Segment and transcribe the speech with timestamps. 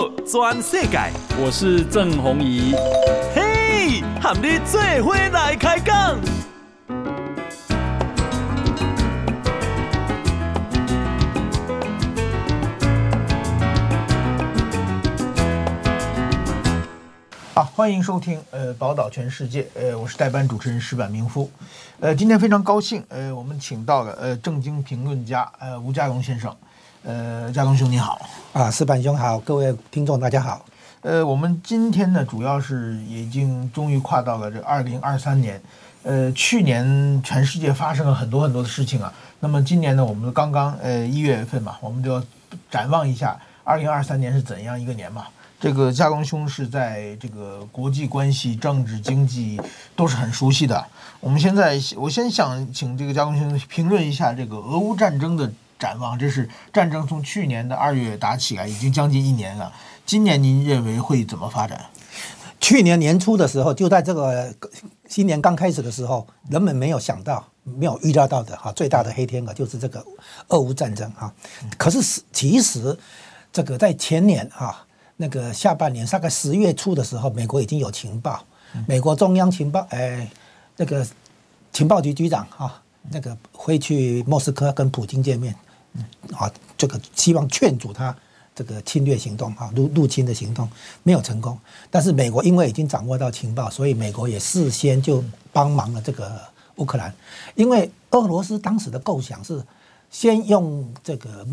[0.00, 0.98] 好，全世界，
[1.38, 2.74] 我是郑弘仪。
[3.34, 6.18] 嘿，和你做伙来开讲。
[17.52, 21.50] 好，欢迎收听呃《宝岛全世界》，呃，我是代班主持人石板明夫。
[21.98, 26.56] 呃，今天非常高兴，呃，我们请到了呃正经评论家呃吴家龙先生。
[27.02, 28.20] 呃，家龙兄你好，
[28.52, 30.66] 啊，四板兄好，各位听众大家好。
[31.00, 35.58] 呃，我们今天呢，主要是已经终于跨到了这二零二三年。
[36.02, 39.10] 呃，去年全世界发生了很多很多的事情啊。
[39.38, 42.22] 那么今年呢，我们刚刚呃一月份嘛，我们就要
[42.70, 45.24] 展望一下二零二三年是怎样一个年嘛。
[45.58, 49.58] 这个加龙兄是在这个国际关系、政治、经济
[49.96, 50.86] 都是很熟悉的。
[51.18, 55.50] 我们现在我先想请这个加龙兄评论一下这个俄乌战争的。
[55.80, 59.72] 展望，这是战争从去年的二月打起来，已经将近一年了。
[60.04, 61.86] 今年您认为会怎么发展？
[62.60, 64.54] 去年年初的时候，就在这个
[65.08, 70.04] 新年刚开始的时候，人们没有想到、没有预料到的哈，最大的黑天鹅就是这个
[70.48, 71.32] 俄乌战争哈。
[71.78, 72.94] 可是其实
[73.50, 74.84] 这个在前年哈，
[75.16, 78.44] 那个下半年大概十月初的时候，美国已经有情报，
[78.86, 80.28] 美国中央情报哎，
[80.76, 81.06] 那个
[81.72, 85.54] 情报局局长哈，那个会去莫斯科跟普京见面。
[86.40, 88.16] 啊，这个希望劝阻他
[88.54, 90.68] 这个侵略行动啊，入入侵的行动
[91.02, 91.58] 没有成功。
[91.90, 96.40] 但是美国因为已经掌握到情报，所以美国也事先就帮忙了这个
[96.76, 97.14] 乌克兰。
[97.54, 99.62] 因为俄罗斯当时的构想是
[100.10, 101.46] 先用这个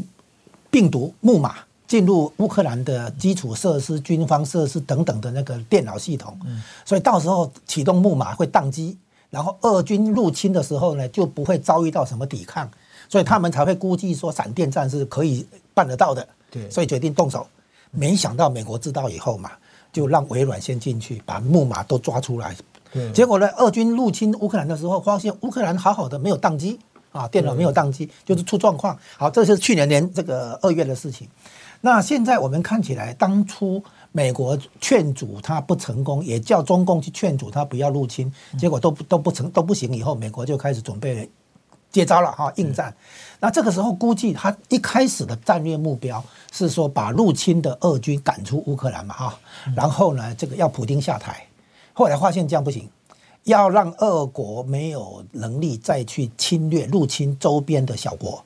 [0.72, 6.38] 病毒木马进入乌克兰的基础设施、军方设施等等的那个电脑系统，
[6.86, 8.98] 所以到时候启动木马会宕机，
[9.30, 12.70] 然后俄军入侵的时候呢，就不会遭遇到什么抵抗。
[13.10, 17.46] 所以他们才会估计说闪电战是可以办得到的，对，所以决定动手。
[17.92, 19.52] 没想到美国知道以后嘛，
[19.94, 22.56] 就让微软先进去把木马都抓出来。
[23.14, 26.80] 结果呢，俄军入侵乌克兰的时候，发现乌克兰好好的没有宕机
[27.12, 28.98] 啊，电脑没有宕机，就是出状况。
[29.18, 31.28] 好，这是去年年这个二月的事情。
[31.82, 39.94] 那现在我们看起来，当初美国劝阻他不成功，也叫中共去劝阻他不要入侵，结果都不都不成都不行。
[39.94, 41.30] 以后美国就开始准备。
[41.92, 42.94] 接招了哈，应战。
[43.40, 49.40] 那这个时候估计他一开始的战略目标是说把入侵的俄军赶出乌克兰嘛哈，
[49.76, 51.46] 然后呢，这个要普京下台。
[51.94, 52.90] 后来发现这样不行，
[53.44, 58.44] 要让俄国没有能力再去侵略入侵周边的小国。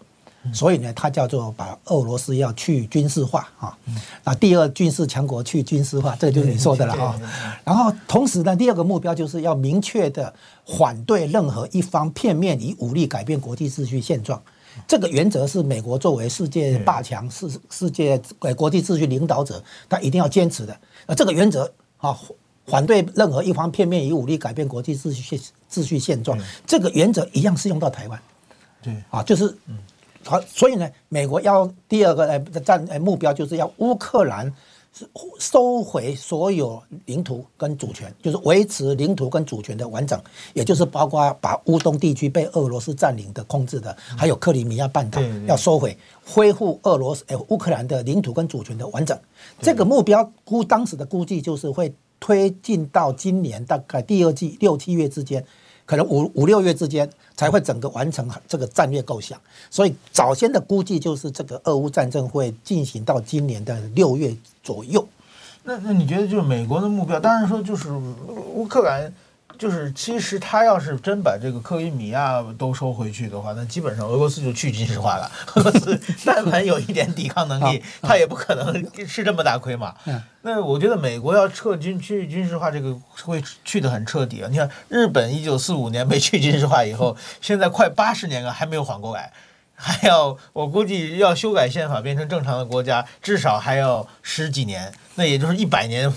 [0.52, 3.78] 所以呢，他叫做把俄罗斯要去军事化啊，
[4.24, 7.22] 那第二军事强国去军事化，这个就是你说的了啊。
[7.64, 10.34] 然后同时呢，第二个目标就是要明确的
[10.66, 14.42] 反对任何一方片面以武力改变国际秩序现状。
[14.88, 18.20] 这个原则是美国作为世界霸强、世世界
[18.58, 20.76] 国际秩序领导者，他一定要坚持的。
[21.06, 22.18] 那这个原则啊，
[22.66, 25.40] 反对任何一方片面以武力改变国际秩序
[25.72, 26.36] 秩序现状，
[26.66, 28.20] 这个原则一样适用到台湾。
[28.82, 29.78] 对啊，就是嗯。
[30.24, 34.52] 好，所以呢，美国要第二个呃战呃目标就是要乌克兰
[35.40, 40.22] 收回所有领土跟主权，就是维持领土跟主权的完整，
[40.54, 49.18] 也就是包括把乌东地区被俄罗斯占领的控制的，还有克里米亚半岛要收回，恢复俄罗斯呃乌克兰的领土跟主权的完整。
[49.62, 55.44] 这个目标估当时的估计就是会推进到今年大概第二季六七月之间。
[55.86, 65.08] 可能五五六月之间才会整个完成这个战略构想，所以早先的估计就是这个俄乌战争会进行到今年的六月左右。
[65.64, 67.20] 那那你觉得就是美国的目标？
[67.20, 69.14] 当然说就是乌克兰。
[69.62, 75.32] 就是，其实他要是真把这个克里米亚都收回去的话，那基本上俄罗斯就去军事化了。
[75.54, 79.94] 俄罗斯 但凡有一点抵抗能力，他也不可能吃这么大亏嘛。
[80.42, 84.50] 那我觉得美国要撤军去军事化，这个会去的很彻底啊。
[84.50, 89.32] 你看，日本一九四五年被去军事化以后，现在快八十年了还没有缓过来，
[89.76, 96.12] 还要我估计要修改宪法变成正常的国家，至少还要十几年，那也就是一百年。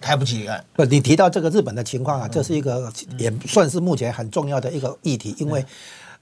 [0.00, 0.64] 抬不起来。
[0.74, 5.64] 不，你提到这个日本的情况啊，这是一个也算是目前很重要的一个议题，因为，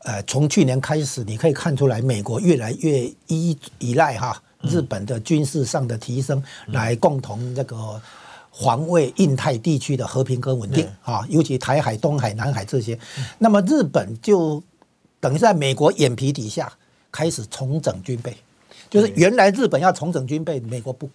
[0.00, 8.00] 呃，从去年开始，你可以看出来，美国越来越依依赖哈日本的军事上的提升，来共同这个
[8.52, 12.98] 防卫印太地区的和平跟稳定啊，尤其台海、东海、南海这些。
[13.38, 14.62] 那么日本就
[15.20, 16.72] 等于在美国眼皮底下
[17.12, 18.36] 开始重整军备，
[18.90, 21.08] 就是原来日本要重整军备，美国不。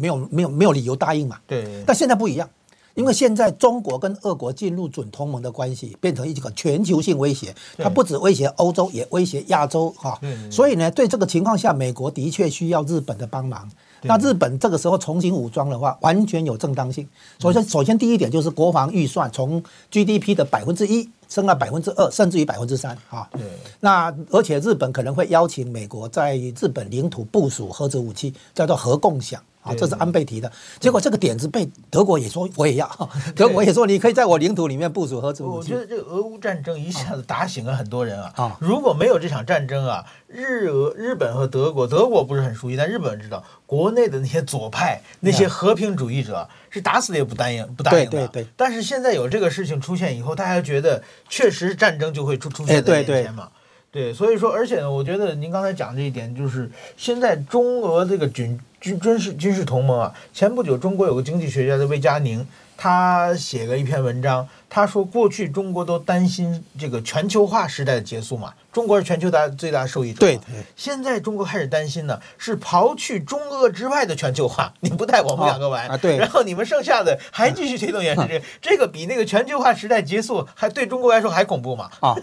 [0.00, 1.36] 没有没有没有理由答应嘛？
[1.46, 1.84] 对。
[1.86, 2.48] 但现在不一样，
[2.94, 10.18] 因为现在中国跟俄国进入准同盟的关系，变成一个全球性威胁，它不止威胁欧洲，也威胁亚洲哈。
[10.50, 13.68] 所以呢，对这个情况下，美国的确需要日本的帮忙。
[14.02, 17.06] 那日本这个时候重新武装的话，完全有正当性。
[17.38, 23.28] 首先，首先第一点就是国防预算从 GDP 的百分之一升到百分之二，甚至于百分之三啊。
[23.32, 23.42] 对。
[23.78, 29.38] 那而且日本可能会邀请美国在日本领土部署核子武器，叫做核共享。
[29.62, 32.88] 啊，这是安倍提的，结果这个点子被德国也说我也要，
[33.36, 35.74] 德国也说你可以在我领土里面部署核子武器。
[35.74, 38.32] 我觉得这个俄乌战争一下子打醒了很多人啊！
[38.36, 48.10] 啊，如果没有这场战争啊，日俄日本和德国，德国不是很熟悉，但日本人知道，国内的那些左派那些和平主义者是打死也不答应不答应的。
[48.10, 48.46] 对对对。
[48.56, 53.48] 但是现在有这个事情出现以后，大家觉得确实战争就会出出现在眼前嘛。
[53.48, 53.59] 对，
[53.92, 62.46] 对所以说，而且呢，我觉得您刚才讲这一点，就是现在中俄这个军军军事军事同盟啊，前不久中国有个经济学家的魏佳宁，
[62.82, 70.20] 他写了一篇文章，他说过去中国都担心这个全球化时代的结束嘛，中国是全球大最大受益者。
[70.20, 70.40] 对，
[70.74, 81.90] 现在中国开始担心呢，是刨去中俄之外的全球化， 你不带我们两个玩，啊，对，然后你们剩下的还继续推动原始这个， 这个比那个全球化时代结束还对中国来说还恐怖嘛？
[82.00, 82.16] 啊。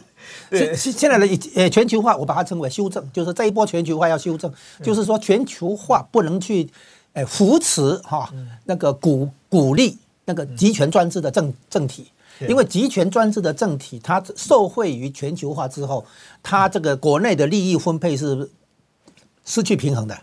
[0.51, 4.51] 现现在的呃全球化，我把它称为修正，就是这一波全球化要修正，
[4.81, 6.67] 就是说全球化不能去
[7.13, 8.27] 呃扶持哈
[8.65, 12.11] 那个鼓鼓励那个集权专制的政政体，
[12.49, 16.05] 因为集权专制的政体，它受惠于全球化之后，
[16.43, 18.49] 它这个国内的利益分配是
[19.45, 20.15] 失去平衡的。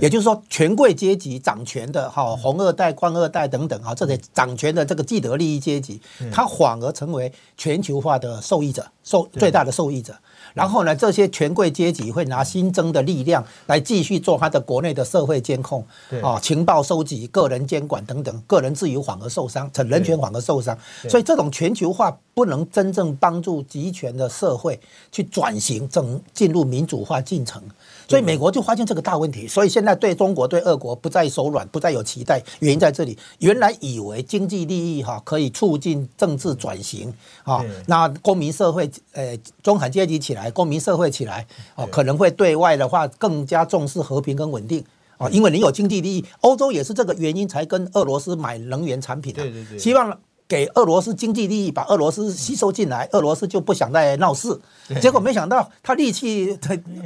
[0.00, 10.14] 也就是说，权贵阶级掌权的哈，红二代、官二代等等啊，这些掌权的这个既得利益阶级，他反而成为全球化的受益者，受最大的受益者。
[10.54, 15.84] 然后呢，这些权贵阶级会拿新增的力量来继续做他的国内的社会监控，
[16.22, 20.76] 啊，情报收集、个人监管等等，个人自由反而受伤，成人权反而受伤。
[21.08, 24.78] 所以这种全球化不能真正帮助集权的社会
[25.12, 27.62] 去转型，整进入民主化进程。
[28.10, 32.42] 所以美国就发现这个大问题，所以现在对中国、对俄国不再手软，不再有期待。
[32.58, 37.14] 原因在这里，原来以为经济利益哈可以促进政治转型
[37.44, 41.46] 啊，那公民社会呃中产阶级起来，公民社会起来
[41.76, 44.84] 哦，可能会对外的话更加重视和平跟稳定
[45.16, 46.24] 啊，因为你有经济利益。
[46.40, 50.18] 欧洲也是这个原因才跟俄罗斯买能源产品的，对对对，希望。
[50.50, 54.60] 给俄罗斯经济利益，把俄罗斯吸收进来，俄罗斯就不想再闹事。
[55.00, 56.58] 结果没想到他力气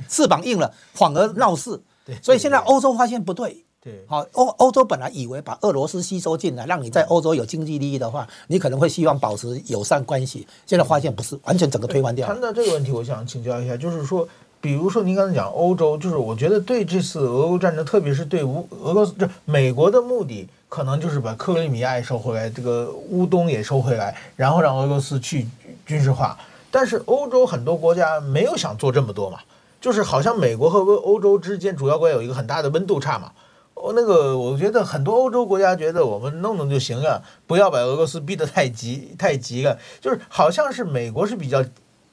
[0.09, 1.79] 翅膀硬了，反而闹事。
[2.23, 3.67] 所以现在欧洲发现不对。
[3.83, 10.49] 对，好，欧欧洲本来以为把俄罗斯吸收进来，让你在欧洲有经济利益的话，你可能会希望保持友善关系。
[10.65, 12.27] 现在发现不是，完全整个推翻掉。
[12.27, 14.27] 谈到这个问题，我想请教一下，就是说。
[14.65, 25.47] 比如说，您刚才讲欧洲，就是我觉得对这次俄乌战争，特别是对乌俄罗斯，这美国的目的可能就是把克里米亚也收回来，这个乌东也收回来，然后让俄罗斯去
[25.85, 26.39] 军事化。
[26.71, 29.39] 但是欧洲很多国家没有想做这么多嘛，
[29.83, 33.33] 就是好像美国和欧欧洲之间主要国家有一个很大的温度差嘛。
[33.75, 41.63] 哦，那个我觉得很多欧洲国家觉得我们弄弄就行了，不要把俄罗斯逼得太急太急了，就是好像是美国是比较。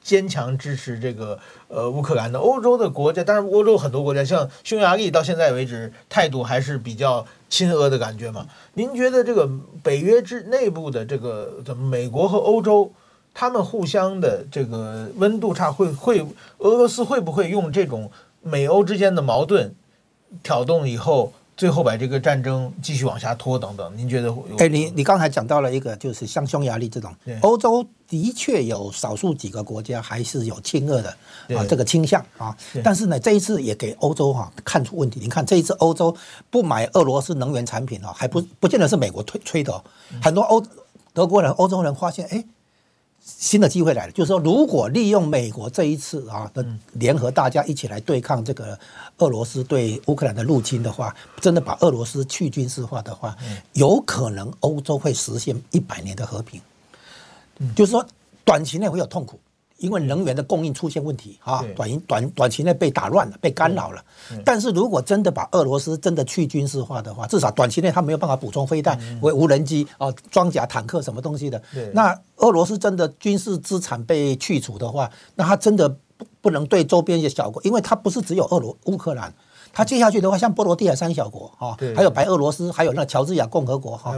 [0.02, 1.38] 坚强支持这个
[1.68, 8.46] 呃乌克兰的欧洲的国家，当然欧洲很多国家，像匈牙利到现在为止态度还是比较亲俄的感觉嘛。
[8.74, 9.48] 您觉得这个
[9.82, 12.92] 北约之内部的这个怎么美国和欧洲
[13.32, 16.20] 他们互相的这个温度差会会
[16.58, 18.10] 俄罗斯会不会用这种
[18.42, 19.74] 美欧之间的矛盾
[20.42, 21.32] 挑动以后？
[21.62, 24.34] 最后把这个战争继续往下拖，等等，您觉得？
[24.58, 31.16] 哎，你你刚才讲到了一个，就是像匈牙利这种，欧洲的确有少数几个国家还是有亲俄的
[31.56, 35.20] 啊这个倾向啊，但是呢，这一次也给欧洲哈看出问题。
[35.20, 36.12] 你看这一次欧洲
[36.50, 39.80] 不买俄罗斯能源产品啊，还不不见得是美国推催的，
[40.20, 40.60] 很多欧
[41.14, 42.44] 德国人、欧洲人发现，哎。
[43.24, 46.64] 新的机会来了，就是说，如果利用美国这一次啊的
[46.94, 48.78] 联合，大家一起来对抗这个
[49.18, 53.36] 俄罗斯对乌克兰的入侵的话，真的把俄罗斯去军事化的话，
[53.74, 56.60] 有可能欧洲会实现一百年的和平。
[57.76, 58.04] 就是说，
[58.44, 59.38] 短期内会有痛苦。
[59.82, 64.02] 因为能源的供应出现问题啊，短短短期内被打乱了，被干扰了。
[64.44, 71.60] 但是如果真的把俄罗斯真的去军事化的话，至少短期内他没有办法补充飞弹、为无人机啊、装甲、坦克什么东西的。
[71.92, 79.34] 那俄罗斯真的军事资产被去除的话，那他真的不不能对周边一些小国，因为他不是只有俄罗乌克兰，
[79.72, 84.14] 他接下去的话，像波罗的海三小国啊，还有白俄罗斯，还有那乔治亚共和国哈。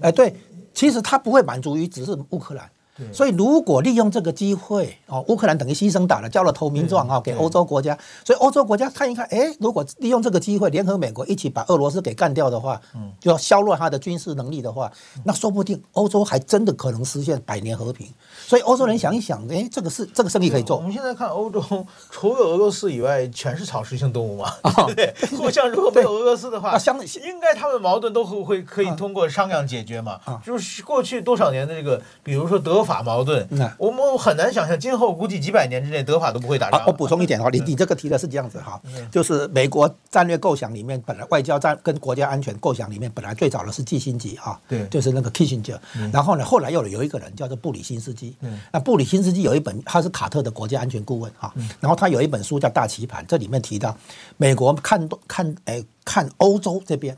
[0.00, 0.34] 哎，对，
[0.74, 2.68] 其实他不会满足于只是乌克兰。
[3.12, 7.96] 所以如果利用这个机会哦，乌克兰等于牺牲打了，交了投名状啊，给欧洲国家。
[8.24, 14.90] 所以欧洲国家看一看，哎，如果利用这个机会联合美国一起把俄罗斯给干掉的话，嗯就要削弱他的军事能力的话，
[15.24, 18.06] 那说不定欧洲还真的可能实现百年和平。
[18.46, 20.76] 所以欧洲人想一想，哎，这个是这个生意可以做。
[20.76, 21.60] 我们现在看欧洲，
[22.10, 25.14] 除了俄罗斯以外，全是草食性动物嘛， 对不对？
[25.38, 30.18] 互相如果没有俄罗斯的话，相应该他们矛盾都会会可以通过商量解决嘛。
[30.24, 33.46] 啊就是过去多少年的这个，比如说德法矛盾，
[33.78, 36.82] 我们很难想象今后估计几百年之内德法都不会打仗。
[36.86, 38.80] 我补充一点哈，你你这个提的是这样子哈，
[39.12, 45.80] 就是美国战略构想里面本来外交战跟国家安全构想里面本来最早的是基辛格哈，对，就是那个基辛格，
[46.12, 48.34] 然后呢后来又有一个人叫做布里辛斯基。
[48.72, 53.96] 那布里辛斯基有一本，他是卡特的国家安全顾问哈，然后他有一本书叫《大棋盘》，这里面提到
[54.36, 57.16] 美国看看哎看欧洲这边，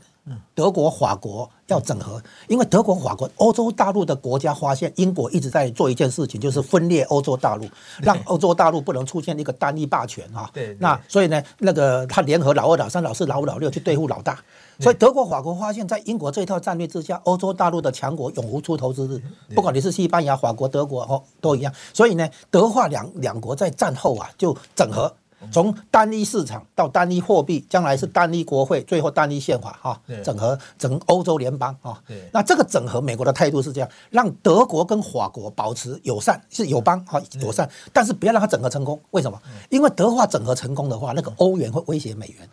[0.55, 7.67] 德国、法国要整合，因为德国、法国、欧洲大陆的国家发现英国一直在做一件事情，就是分裂欧洲大陆，
[8.01, 10.49] 让欧洲大陆不能出现一个单一霸权啊。
[10.53, 14.39] 对，那所以呢，那个他联合老二、老三、老四、老五、老六去对付老大。
[14.79, 19.21] 所以德国、法国发现，在英国这一套战略之下，欧洲大陆的强国永无出头之日。
[19.53, 21.71] 不管你是西班牙、法国、德国哦，都一样。
[21.93, 25.13] 所以呢，德法两两国在战后啊，就整合，
[25.51, 32.01] 从单一市场到单一货币，将来是单一国会，最后单一宪法哈，整合整欧洲联邦啊。
[32.31, 38.99] 那这个整合，美国的态度是这样，让德国跟法国保持友善，是友邦哈，友善，但是不要让它整合成功。
[39.11, 39.41] 为什么？
[39.69, 42.49] 因为德化整合成功的话，那个欧元会威胁美元，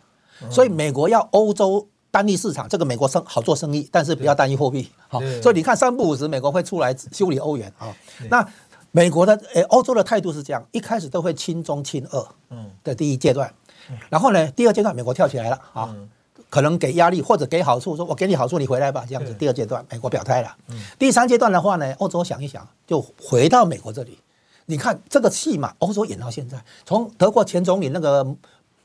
[0.51, 1.87] 所以美国要欧洲。
[2.13, 4.85] 单一市场，这个美国生好做生意，但是不要单一货币。
[5.07, 7.87] 好，所以你看三不五时，美国会出来修理欧元啊。
[8.29, 8.45] 那
[8.91, 13.53] 美国的诶，欧洲的态度是这样，一开始都会亲中亲俄，嗯，的第一阶段，
[14.09, 15.95] 然后呢，第二阶段美国跳起来了啊，
[16.49, 19.33] 可能给压力或者给好处，说我给你好处，你回来吧，这样子。
[19.33, 20.55] 第二阶段美国表态了，
[20.99, 24.19] 第三阶段的话呢，欧洲想一想，就回到美国这里。
[24.65, 28.35] 你看这个戏嘛，欧洲演到现在，从德国前总理那个。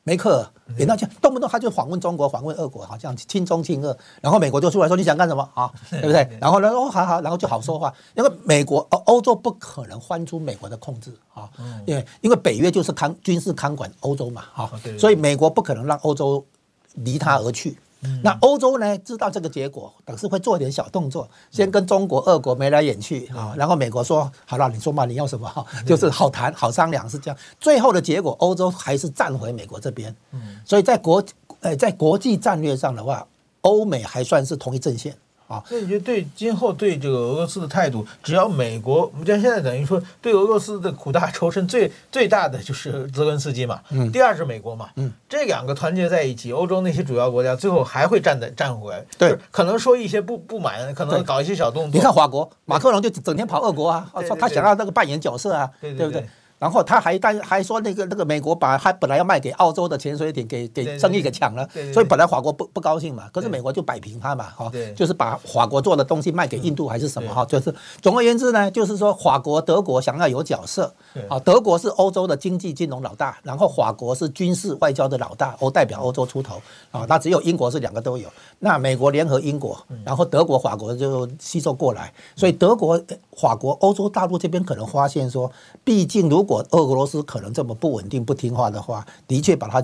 [0.06, 0.48] 梅克尔
[0.78, 5.68] 演到这样，动不动他就访问中国，访问俄国，好像亲中亲俄，然后美国就出来说，你想干什么啊？
[5.90, 6.38] 对不对？
[6.40, 7.92] 然后呢，哦，好好，然后就好说话。
[8.14, 11.50] 因为美国欧欧洲不可能翻出美国的控制啊，
[11.86, 16.46] 因为因为北约就是看军事看管欧洲嘛，啊，所以美国不可能让欧洲
[16.94, 17.76] 离他而去。
[18.22, 25.66] 那欧洲呢，知道这个结果，等是会做一点小动作，先跟中国、俄国眉来眼去啊，然后美国说好了，你说嘛，你要什么？
[25.84, 27.36] 就是好谈、好商量是这样。
[27.58, 30.14] 最后的结果，欧洲还是站回美国这边。
[30.32, 31.24] 嗯所以在国
[31.60, 33.26] 呃在国际战略上的话，
[33.62, 35.16] 欧美还算是同一阵线。
[35.46, 51.92] 啊，那你觉得对今后对这个俄罗斯的态度，只要美国，我们像现在等于说对俄罗斯的苦大仇深最最大的就是泽伦斯基嘛，嗯，第二是美国嘛，嗯，这两个团结在一起，欧洲那些主要国家最后还会站在站回来，对，可能说一些不不满，可能搞一些小动作。
[51.92, 56.26] 你看法国，马克龙就整天跑俄国啊，说他想要那个扮演角色啊，对不对？
[56.58, 70.94] 然后他还但还说那个那个美国把他本来要卖给澳洲的潜水艇给给生意给抢了，所以本来法国不不高兴嘛，可是美国就摆平他嘛，哈，就是把法国做的东西卖给印度还是什么哈，就是总而言之呢，就是说法国德国想要有角色，
[71.28, 76.60] 啊，德国是欧洲的经济金融老大，然后法国是军事外交的老大，欧代表欧洲出头，
[76.90, 78.28] 啊，那只有英国是两个都有，
[78.60, 82.98] 那美国联合英国，然后德国法国就吸收过来，所以德国
[83.36, 85.50] 法国欧洲大陆这边可能发现说，
[85.84, 89.82] 毕竟如果如果俄罗斯可能这么不稳定、不听话的话，的确把它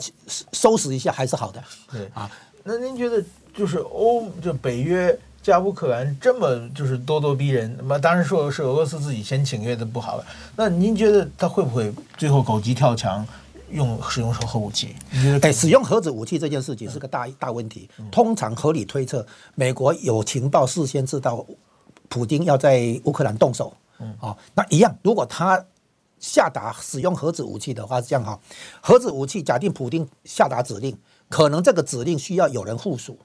[0.52, 1.62] 收拾一下还是好的。
[1.90, 2.30] 对啊，
[2.62, 3.22] 那您觉得
[3.54, 10.24] 就是欧就北约加乌克兰这么就是咄咄逼人，那么当然说是俄罗斯自己先请愿的不好了。
[10.56, 13.26] 那您觉得他会不会最后狗急跳墙，
[13.70, 14.94] 用使用核武器？
[15.42, 17.90] 哎，使用核子武器这件事情是个大大问题。
[18.10, 19.26] 通常合理推测，
[19.56, 21.44] 美国有情报事先知道
[22.08, 23.72] 普京要在乌克兰动手。
[23.98, 25.64] 嗯，啊，那一样，如果他
[26.22, 28.38] 下达使用核子武器的话是这样哈，
[28.80, 30.96] 核子武器假定普丁下达指令，
[31.28, 33.18] 可能这个指令需要有人附属，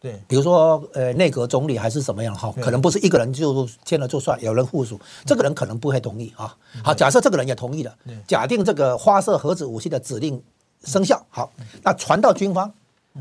[0.00, 6.56] 对，比如说呃内阁总理还是什么样哈，可能不是一个人就签了就算，有人附属，这个人可能不会同意啊。
[6.82, 7.94] 好，假设这个人也同意了，
[8.26, 10.42] 假定这个发射核子武器的指令
[10.84, 12.72] 生效，好，那传到军方，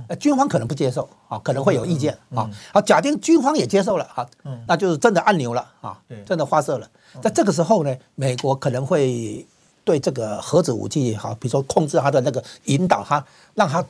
[0.07, 2.49] 呃军方可能不接受啊，可能会有意见啊。
[2.73, 4.27] 好，假定军方也接受了哈，
[4.67, 6.89] 那就是真的按钮了啊，真的发射了。
[7.21, 9.45] 在这个时候呢，美国可能会
[9.83, 13.23] 对这个核子武器好，比如说控制它的那个引导它，
[13.55, 13.83] 让它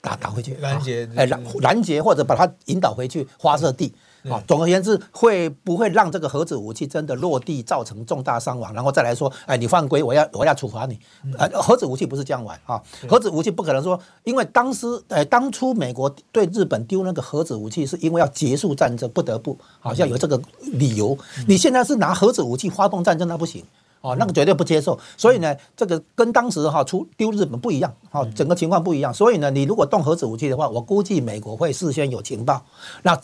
[0.00, 3.94] 打打回去，拦截，哎，拦拦截或者把它引导回去发射地。
[4.24, 10.98] 啊，总而言之，会不会让这个核子武器真的落地造成重大伤亡，然后再来说，哎，你犯规，我要我要处罚你。
[11.38, 21.16] 呃，核子武器不是这样玩啊，核子武器不可能说，因为当时，哎，当初美国对日本丢那个核子武器，是因为要结束战争，不得不，好像有这个理由。
[21.46, 23.64] 你现在是拿核子武器发动战争，那不行。
[24.00, 29.12] 哦，那个绝对不接受，所以呢，这个跟当时哈出丢日本不一样，哈，整个情况不一样。
[29.12, 32.64] 所以呢，你如果动核子武器的话，我估计美国会事先有情报，
[33.02, 33.18] 那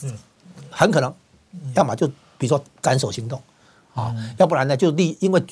[0.74, 1.14] 很可能，
[1.74, 2.06] 要么就
[2.38, 3.40] 比如说斩首行动，
[3.94, 5.42] 啊，要不然呢就立，因为。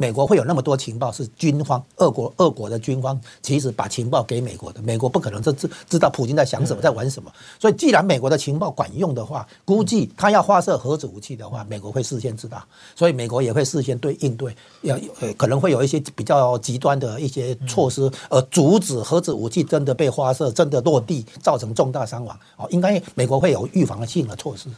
[0.00, 7.30] 美国会有那么多情报，是军方，俄国，俄国的军方其实把情报给美国的，美国不可能这知知道普京在想什么，在玩什么。
[7.60, 12.64] 所以，既然美国的情报管用的话，估计他要发射核子武器的话，美国会事先知道，
[12.96, 22.34] 所以美国也会事先对应对，要呃可能会有一些比较极端的一些措施，呃，阻止核子武器真的被发射，真的落地造成重大伤亡。
[22.56, 24.70] 哦，应该美国会有预防性的措施。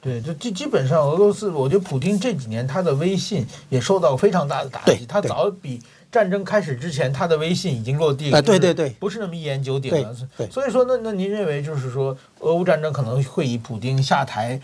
[0.00, 4.78] 对，就基基本上俄罗斯，我觉得普京这几年他的威信也受到非常大的的。
[4.78, 5.80] 打击，他早比
[6.12, 8.40] 战争开始之前，他的威信已经落地了。
[8.42, 10.14] 对对对，不是那么一言九鼎了。
[10.50, 14.60] 所以说，那那您认为就是说，俄乌战争可能会以普丁下台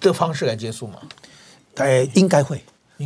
[0.00, 0.98] 的方式来结束吗？
[1.76, 2.62] 呃，应该会。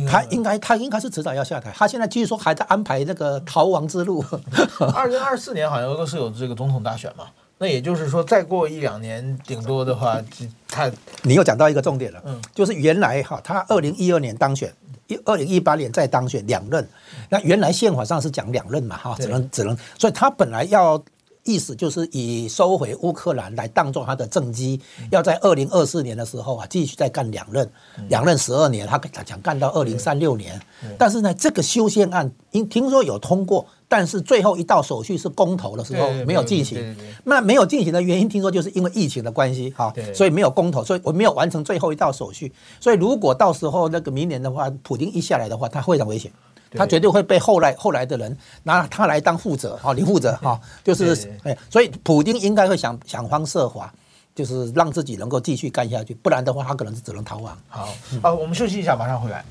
[0.07, 1.71] 他应该他应该是迟早要下台。
[1.75, 4.25] 他现在据说还在安排那个逃亡之路。
[4.95, 7.27] 二零二四年好像俄罗斯有这个总统大选嘛？
[7.57, 10.21] 那也就是说，再过一两年，顶多的话，
[10.67, 10.91] 他
[11.21, 12.21] 你又讲到一个重点了。
[12.25, 14.73] 嗯，就是原来哈，他二零一二年当选。
[15.07, 16.87] 一二零一八年再当选两任，
[17.27, 20.97] 那原来宪法上是讲两任嘛哈，只能只能，所以他本来要
[21.43, 24.79] 意思就是以收回乌克兰来当做他的政绩，
[25.11, 27.69] 要在二零二四年的时候啊继续再干两任，
[28.09, 30.59] 两任十二年，他他想干到二零三六年，
[30.97, 33.65] 但是呢这个修宪案因听说有通过。
[33.85, 36.95] 但是最后一道手续是公投的时候没有进行，
[37.25, 42.51] 那没有进行的原因，听说就是因为疫情的关系，哈，所以没有公投，所以我没有完成最后一道手续。
[42.79, 46.31] 所以如果到时候那个明年的话，普京一下来的话，他非常危险，
[46.75, 53.93] 他绝对会被后来后来的人拿他来当负责，哈，你负责哈，就是哎，所以普京应该会想想方设法，
[54.35, 57.57] 就是让自己能够继续干下去，不然的话，他可能是只能逃亡。
[57.69, 57.89] 好，
[58.21, 59.43] 好，我们休息一下，马上回来。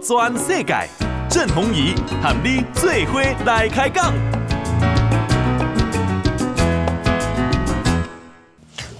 [0.00, 0.88] 全世界，
[1.28, 4.14] 郑弘仪和你最伙来开讲。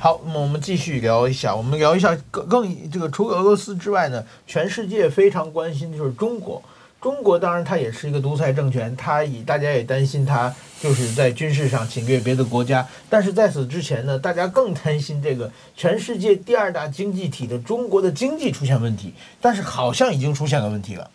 [0.07, 6.63] 好，那么我们继续聊一下，我们聊一下更更这个，除俄罗斯之外呢，全世界非常关心的就是中国。
[7.01, 12.87] 中国当然它也是一个独裁政权，它以大家也担心它就是在军事上侵略别的国家。
[13.11, 19.12] 但是在此之前呢，大家更担心这个全世界第二大经济体的中国的经济出现问题。
[19.40, 21.11] 但是好像已经出现了问题了，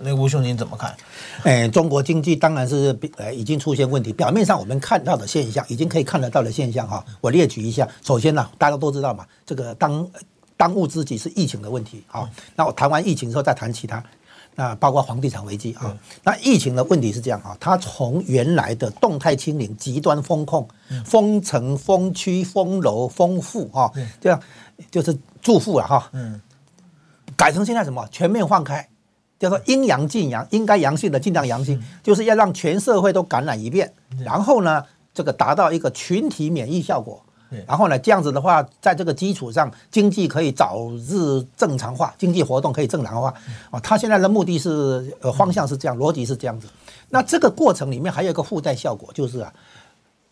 [0.00, 0.96] 那吴兄您怎么看？
[1.42, 4.12] 哎，中国经济当然是呃已经出现问题。
[4.12, 7.88] 表面上我们看到的现象，已经可以看得到的现象哈，我列举一下。
[8.02, 10.08] 首先呢，大家都知道嘛，这个当
[10.56, 12.02] 当务之急是疫情的问题。
[12.06, 14.02] 好，那我谈完疫情之后再谈其他。
[14.58, 20.66] 那包括房地产危机啊，那疫情的问题是这样啊，它从原来的动态清零、极端风控、
[21.04, 24.40] 封城、封区、封楼、封户啊，这样
[24.90, 26.40] 就是住户了哈，嗯
[27.36, 28.88] 改成现在什么全面放开，
[29.38, 33.92] 叫做阴阳尽阳，应该阳性的尽量阳性，就是要让全社会都感染一遍，
[34.24, 37.22] 然后呢，这个达到一个群体免疫效果。
[37.64, 43.32] 然后呢，这样子的话，在这个基础上，经济可以早日正常化，经济活动可以正常化。
[43.70, 46.66] 哦，他现在的目的是，呃，方向是这样，逻辑是这样子。
[47.08, 49.52] 那这个过程里面还有一个附带效果，就是啊，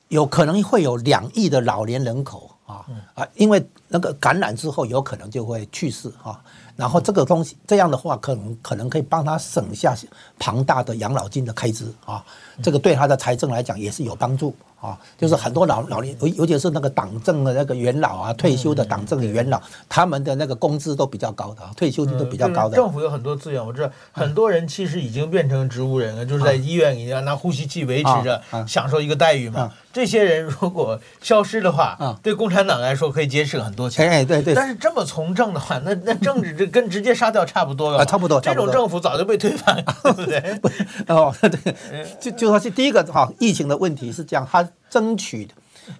[0.08, 6.42] 有可能会有两亿的老年人口啊啊，因为那个感染之后有可能就会去世啊。
[6.76, 9.96] 然后这个东西这样的话，可能可能可以帮他省下
[10.38, 12.24] 庞大的养老金的开支啊，
[12.62, 14.54] 这个对他的财政来讲也是有帮助。
[14.84, 19.58] 啊，就是很多老老年，尤尤其是那个党政的那个元老啊，退休的党政的元老，
[19.88, 22.76] 他们的那个工资都比较高的，退休金都比较高的。
[22.76, 29.72] 政府有很多资源，我知道很多人其实已经变成植物人了，就是在医院里拿呼吸器维持着，享受一个待遇嘛。
[29.90, 34.06] 这些人如果消失的话，对共产党来说可以节省很多钱。
[34.10, 34.52] 哎，对对。
[34.52, 37.98] 但是这么从政的话，那那政治这跟直接杀掉差不多了。
[37.98, 38.40] 啊，差不多。
[38.40, 40.60] 这种政府早就被推翻了， 对不对？
[41.08, 41.74] 哦，对。
[42.20, 45.54] 就就说是第一个哈，疫情的问题是这样，他争取的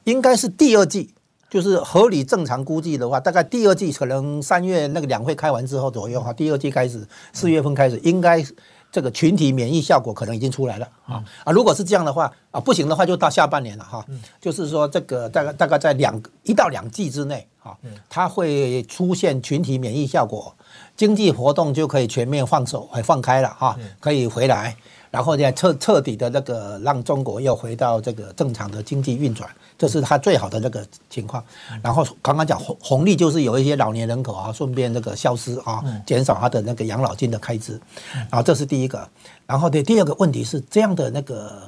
[0.05, 1.15] 应该是第二季，
[1.51, 8.45] 就是合理正常估计的话，大概第二季可能三月那个两会开完之后左右哈，第二季开始四月份开始应该。
[8.95, 11.51] 这个群体免疫效果可能已经出来了啊啊！
[11.51, 14.07] 如果是这样的话啊，不行的话就到下半年了哈。
[14.41, 17.77] 就是说，这个大概大概在两一到两季之内啊，
[18.09, 20.55] 它会出现群体免疫效果，
[20.97, 24.77] 经济活动就可以全面放手，还放开了哈，可以回来。
[25.15, 29.49] 然后呢彻彻底的那个让中国又回到这个正常的经济运转，
[29.79, 31.41] 这是他最好的那个情况。
[31.81, 37.81] 然后刚刚讲红红利就是有一些老年人口啊，顺便那个消失啊，减少他的那个养老金的开支，
[38.29, 39.09] 然后这是第一个。
[39.47, 41.63] 然后对第二个问题是这样的那个。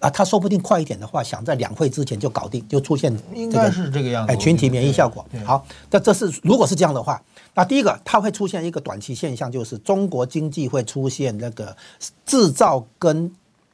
[0.00, 5.24] 啊，他说不定快一点的话，想在两会之前就搞定，就出现、这个、应该是这个样子，哎，群体免疫效果。
[5.44, 7.22] 好，那这是如果是这样的话，
[7.54, 11.76] 那第一个它会出现一个短期现象，就是中国经济会出现那个
[12.24, 13.30] 制造跟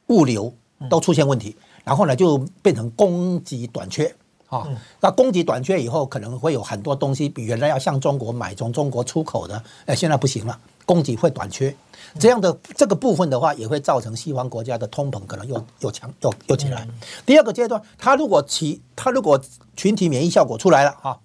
[0.07, 0.53] 物流
[0.89, 4.13] 都出现问题，然后呢就变成供给短缺。
[4.49, 4.65] 啊，
[5.01, 11.75] 那供给短缺以后，可能会有很多东西比原来要向中国买，从中国出口的，哎，现在不行了，供给会短缺。
[12.19, 16.87] 这样的这个部分的话，也会造成西方国家的通膨可能又又强又又起来。
[17.25, 19.39] 第二个阶段，它如果其它如果
[19.75, 21.19] 群体免疫效果出来了哈，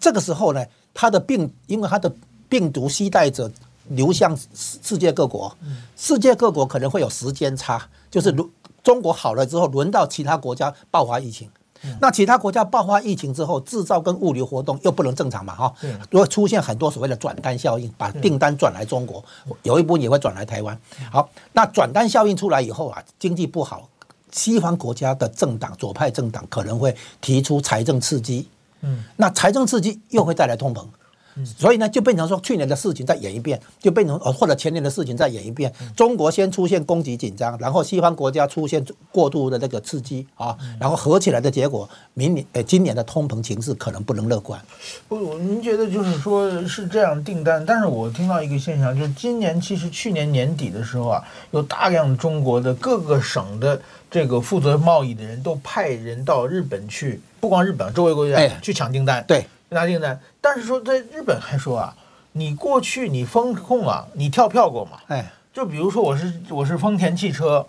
[0.00, 2.12] 这个时候呢，它的病因为它的
[2.48, 3.50] 病毒携带者
[3.88, 5.56] 流向世界各国，
[5.96, 8.48] 世界各国可能会有时间差，就是如
[8.82, 11.50] 中国好了之后，轮到其他国家爆发疫情。
[12.00, 15.54] 那其他国家爆发疫情之后，制造跟物流活动又不能正常嘛？
[15.54, 15.74] 哈，
[16.10, 19.24] 如果出现很多所谓的转单效应，把订单转来中国，
[19.62, 20.78] 有一部分也会转来台湾。
[21.10, 23.88] 好，那转单效应出来以后啊，经济不好，
[24.32, 28.48] 西方国家的政党左派政党可能会提出财政刺激。
[28.82, 30.84] 嗯，那财政刺激又会带来通膨。
[31.44, 35.72] 所以呢，就变成说去年的事情再演一遍，就变成呃或者前年的事情再演一遍。
[35.94, 44.60] 中国先出现供给紧张，然后西方国家出现过度的这个刺激啊，然后合起来的结果，明年呃今年的通膨形势可能不能乐观。
[45.08, 47.64] 不，您觉得就是说是这样订单？
[47.64, 59.22] 但是我听到一个现象，就是今年其实去年年底的时候啊，有大量中国的各个省的这个负责贸易的人都派人到日本去，不光日本，周围国家去抢订单。
[59.28, 59.46] 对。
[59.70, 61.96] 拿订单，但是说在日本还说啊，
[62.32, 64.92] 你过去你风控啊，你跳票过吗？
[65.08, 67.66] 哎，就比如说我是我是丰田汽车，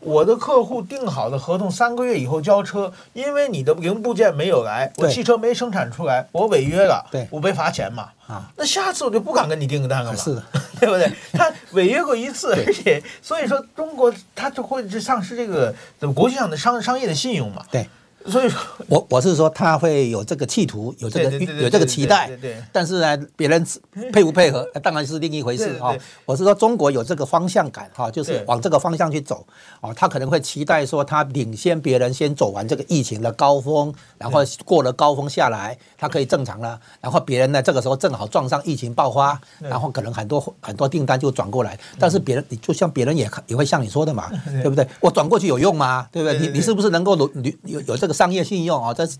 [0.00, 8.10] 我的客户订好的合同三个月以后交车，因为你的零部件没有来，我汽车没生产出来，我违约了，对，我被罚钱嘛。
[8.28, 10.16] 啊，那下次我就不敢跟你订个单了嘛。
[10.16, 10.44] 是的，
[10.78, 11.12] 对不对？
[11.32, 17.64] 他违约过一次，而且所以说中国他就会丧失这个怎么国际上的商商业的信用嘛。
[17.72, 17.88] 对。
[18.26, 18.52] 所以，
[18.86, 22.30] 我我是说他会有这个企图，有这个有这个期待，
[22.70, 23.66] 但是呢，别人
[24.12, 25.94] 配不配合， 当然是另一回事啊。
[26.26, 29.46] 我是说中国有这个方向感哈，就是往这个方向去走
[29.80, 29.90] 啊。
[29.94, 36.78] 他可能会期待说，他领先别人先走完这个疫情的高峰，然后过了高峰下来，他可以正常了。
[37.00, 41.78] 然后别人呢，这个时候正好撞上疫情爆发，然后可能很多很多订单就转过来。
[41.98, 44.30] 但是别人，你就像别人也也会像你说的嘛，
[44.62, 44.86] 对不对？
[45.00, 46.06] 我转过去有用吗？
[46.12, 46.38] 对不对？
[46.38, 47.30] 你你是不是能够有
[47.64, 48.10] 有有这个？
[48.20, 49.16] 商业信用啊，这是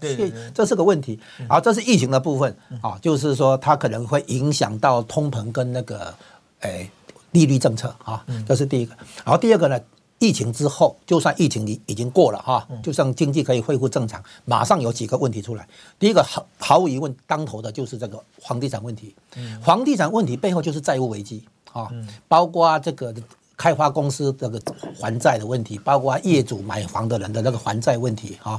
[0.53, 1.19] 这是个问题。
[1.39, 6.15] 然后这是疫情的部分啊，就是说它可能会影响到通膨跟那个
[6.61, 6.91] 诶
[7.31, 8.95] 利率政策啊，这是第一个。
[9.25, 9.81] 然后第二个呢，
[10.19, 15.67] 疫情之后，就算疫情已已经过了哈，就算经济可以恢复正常，马上有几个问题出来。
[15.99, 19.15] 第一个毫毫无疑问，当头的就是这个房地产问题。
[19.63, 21.89] 房地产问题背后就是债务危机啊，
[22.29, 23.15] 包括这个。
[23.61, 24.59] 开发公司这个
[24.99, 28.59] 还债的问题，包括业主买房的人的那个还债问题啊，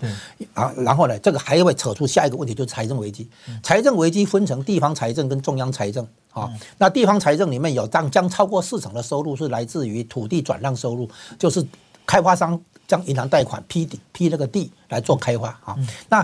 [0.54, 3.28] 啊，然后呢，这个还会扯出下一个问题，就是财政危机。
[3.64, 6.48] 财政危机分成地方财政跟中央财政啊。
[6.78, 11.10] 那地方财政里面有将将超过四成的收入是来自于土地转让收入，
[11.40, 11.66] 就是
[12.06, 15.76] 开发商将银行贷款批地批那个地来做开发啊。
[16.10, 16.24] 那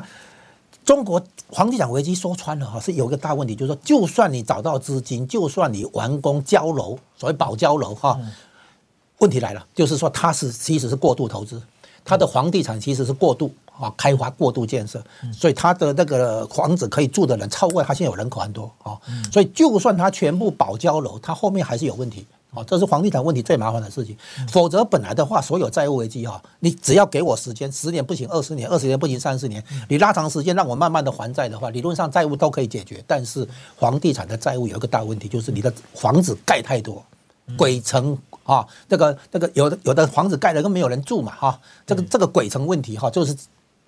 [0.85, 8.19] 中国房地产危机说穿了哈，是有一个大问题，就是说，就算你找到资金，就算你完工交楼，所谓保交楼哈。
[9.19, 11.61] 问题来了，就是说它是其实是过度投资，
[12.05, 15.03] 它的房地产其实是过度啊开发、过度建设，
[15.33, 18.97] 所以它的那个房子可以住的人超过它现在有人口很多啊，
[19.31, 24.15] 所以就算它全部保交楼，它后面还是有问题啊，这是房地产问题最麻烦的事情。
[24.49, 33.03] 否则本来的话，所有债务危机哈，你只要给我时间，十年不行，二十年，二十年不行，三十年，你拉长时间让我慢慢的还债的话，理论上债务都可以解决。
[33.05, 37.03] 但是房地产的债务有一个大问题，就是你的房子盖太多，
[37.55, 38.17] 鬼城。
[38.47, 43.35] 啊，这个这个有的有的房子盖了都没有人住嘛，哈，这个这个鬼城问题哈，就是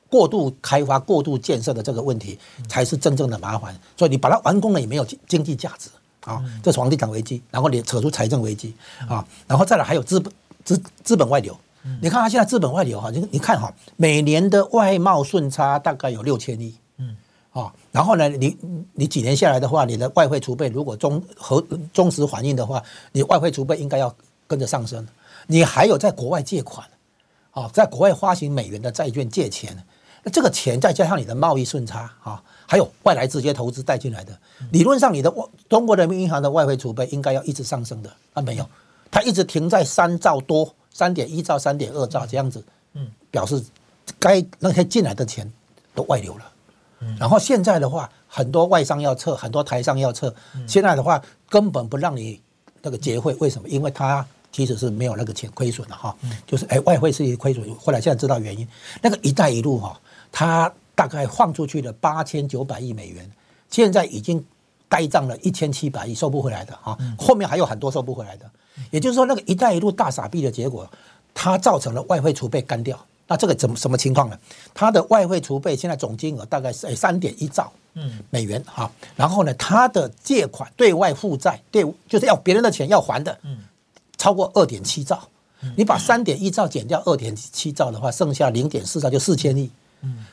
[0.09, 3.73] 过度开发、过度建设的这个问题才是真正的麻烦。
[3.95, 5.89] 所以你把它完工了也没有经济价值
[6.25, 7.41] 啊，这是房地产危机。
[7.49, 8.75] 然后你扯出财政危机
[9.07, 10.33] 啊，然后再来还有资本
[10.65, 11.57] 资资本外流。
[12.01, 16.75] 你看它现在资本外流哈，你你看哈，每年的外贸顺差大概有六千亿。
[17.51, 18.57] 啊，然后呢，你
[18.93, 24.15] 你几年下来的话，你的外汇储备如果中和忠实反映的话，你外汇储备应该要。
[24.49, 25.07] 跟着上升，
[25.45, 26.83] 你还有在国外借款，
[27.51, 29.77] 啊，在国外发行美元的债券借钱，
[30.23, 34.35] 那这个钱再加上你的贸易顺差啊，还有外来直接投资带进来的，
[34.71, 35.31] 理论上你的
[35.69, 38.67] 中国人民银行的外汇储备应该要一直上升的，啊，没有，
[39.11, 40.73] 它一直停在三兆多。
[40.91, 43.63] 三点一兆、三点二兆这样子，嗯，表示
[44.17, 45.47] 该那些进来的钱
[45.93, 46.51] 都外流了。
[47.17, 50.33] 然后现在的话，很多外商要撤，很多台商要撤。
[50.67, 52.41] 现在的话，根本不让你
[52.81, 53.67] 那个结汇，为什么？
[53.69, 57.73] 因为他其实是没有那个钱亏损的哈，就是哎外汇是一亏损。
[57.75, 58.67] 后来现在知道原因，
[59.01, 59.99] 那个“一带一路”哈，
[60.31, 63.29] 它大概放出去了八千九百亿美元，
[63.69, 64.43] 现在已经
[64.87, 66.97] 呆账了一千七百亿，收不回来的哈。
[67.17, 68.49] 后面还有很多收不回来的。
[68.91, 70.89] 也就是说，那个“一带一路”大傻逼的结果，
[71.33, 72.99] 它造成了外汇储备干掉。
[73.29, 74.37] 那这个怎么什么情况呢？
[74.73, 77.71] 它的外汇储备现在总金额大概是三点一兆
[78.31, 83.37] 美元哈，然后呢，它的借款对外负债对就是要别人的钱要还的，
[84.17, 85.21] 超过二点七兆。
[85.75, 89.69] 你把三点一兆减掉二点七兆的话，剩下零点四兆就四千亿。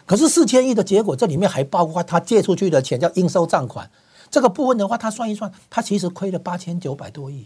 [0.07, 3.91] 可是四千亿的结果，这里面还包括他借出去的钱叫应收账款，
[4.31, 7.45] 这个部分的话，他算一算，他其实亏了八千九百多亿。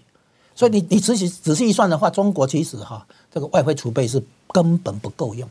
[0.54, 5.48] 所以你你仔细仔细一算的话，中国其实哈这个外汇储备是根本不够用，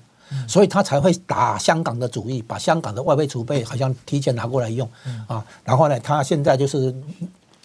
[0.47, 4.89] 所以他才会打香港的主意，把香港的外汇储备好像提前拿过来用
[5.27, 5.45] 啊。
[5.63, 6.93] 然后呢，他现在就是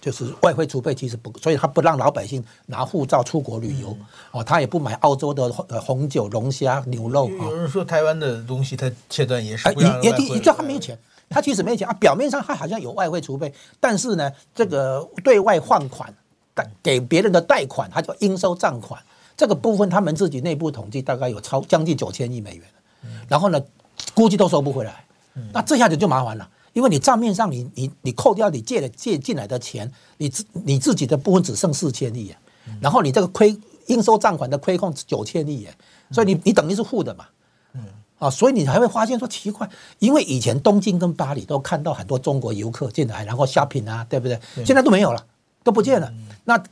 [0.01, 3.97] 就是外汇储备其实不，所以他不让老百姓拿护照出国旅游
[4.31, 5.51] 哦，他也不买澳洲的
[5.81, 7.29] 红酒、龙虾、牛肉。
[7.29, 10.97] 有人说台湾的东西他切断也是也也也就他没钱，
[11.29, 11.93] 他其实没钱啊。
[11.95, 16.15] 表面上他好像有外汇储备，但是呢，这个对外换款。
[16.85, 19.03] 给别人的贷款，他叫应收账款，
[19.37, 22.65] 这个部分他们自己内部统计大概有超将近九千亿美元，
[23.27, 23.61] 然后呢，
[24.15, 25.05] 估计都收不回来，
[25.53, 32.35] 那这下子就麻烦了，因为你账面上你你你扣掉你借的借进来的钱，你自你自己的部分只剩四千亿，
[32.81, 35.69] 然后你这个亏应收账款的亏空九千亿，
[36.13, 37.27] 所以你你等于是负的嘛，
[38.19, 39.69] 啊，所以你还会发现说奇怪，
[39.99, 44.39] 因为以前东京跟巴黎都看到很多中国游客进来，然后 shopping 啊，对不对？
[44.65, 45.27] 现在都没有了。
[45.65, 46.13] 都不见了，
[46.45, 46.63] 那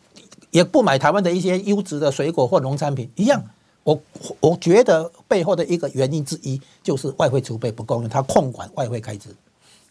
[0.52, 3.42] 也不买台湾的一些优质的水果或农产品一样。
[3.82, 4.00] 我
[4.38, 9.28] 我觉得背后的一个原因之一就是外汇储备不够用，它控管外汇开支。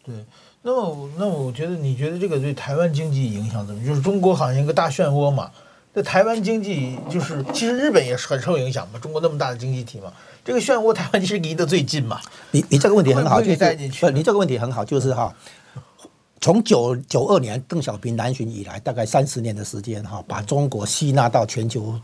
[0.02, 0.14] 对，
[0.62, 3.86] 那么那我觉得你觉得这个对台湾经济影响怎么？
[3.86, 5.50] 就是中国好像一个大漩涡嘛，
[5.92, 10.10] 那台湾经济就是其实日本也是很受影响嘛，中国那么大的经济体嘛，
[10.42, 12.18] 这个漩涡台湾其实离得最近嘛。
[12.52, 13.56] 你你这个问题很好，就是
[14.00, 15.34] 不，你这个问题很好，就是哈。
[16.42, 21.94] 从九九二年邓小平南巡以来，大概三十年的时间哈，把中国吸纳到全球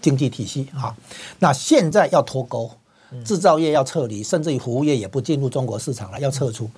[0.00, 0.96] 经济体系哈。
[1.38, 2.70] 那现在要脱钩，
[3.22, 6.70] 制造业要撤离，甚至于服务业也不进入中国市场了，要撤出，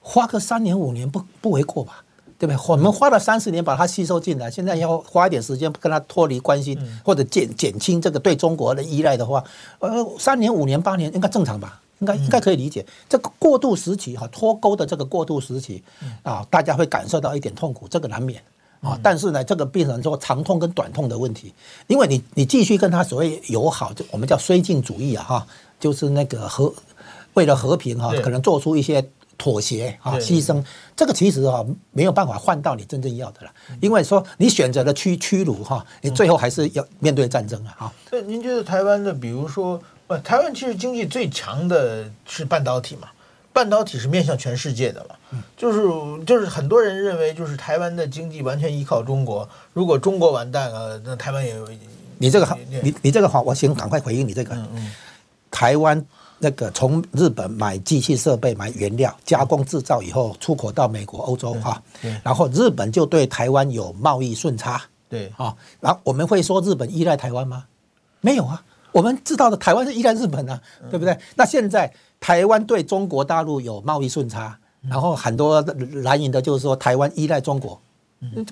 [0.00, 2.04] 花个三年五年不不为过吧？
[2.38, 2.66] 对不对？
[2.68, 9.42] 我们花了三十年把它吸收进来，现在要花一点时间跟它脱离关系，或者减减轻这个对中国的依赖的话，
[9.80, 11.80] 呃，三年五年八年应该正常吧？
[12.02, 15.80] 应该应该可以理解，这个过渡时期哈，脱钩的这个过渡时期
[16.24, 18.42] 啊，大家会感受到一点痛苦，这个难免。
[18.80, 18.98] 啊。
[19.00, 21.54] 但是呢，这个变成说长痛跟短痛的问题，
[21.86, 25.46] 因为你你继续跟他所谓友好，就我们叫绥靖主义啊哈，
[25.78, 26.74] 就是那个和
[27.34, 30.60] 为了和平哈，可能做出一些妥协啊牺牲，
[30.96, 37.92] 这个其实哈没有办法换到你真正要的了，因为说你选择了屈屈辱哈，你最后还是要面对战争啊哈。
[38.10, 39.80] 那您觉得台湾的，比如说？
[40.20, 43.08] 台湾其实经济最强的是半导体嘛，
[43.52, 51.68] 半导体是面向全世界的嘛，就是就是很多人认为就是台湾的经济完全依靠中国，如果中国完蛋了，那台湾也有。
[52.18, 54.54] 你这个好，你你这个好，我先赶快回应你这个。
[54.54, 54.92] 嗯嗯。
[55.50, 56.00] 台湾
[56.38, 61.82] 那个从日本买机器设备、买原料、加工制造以后出口到美国、欧洲哈，
[62.22, 64.80] 然后日本就对台湾有贸易顺差。
[65.08, 67.64] 对啊，然后我们会说日本依赖台湾吗？
[68.20, 68.62] 没有啊。
[68.92, 71.18] 我们知道的台湾是依赖日本啊，对不对？
[71.34, 75.62] 那现在台湾对中国大陆有贸易顺差，然后很多
[76.02, 77.80] 蓝营的就是说台湾依赖中国，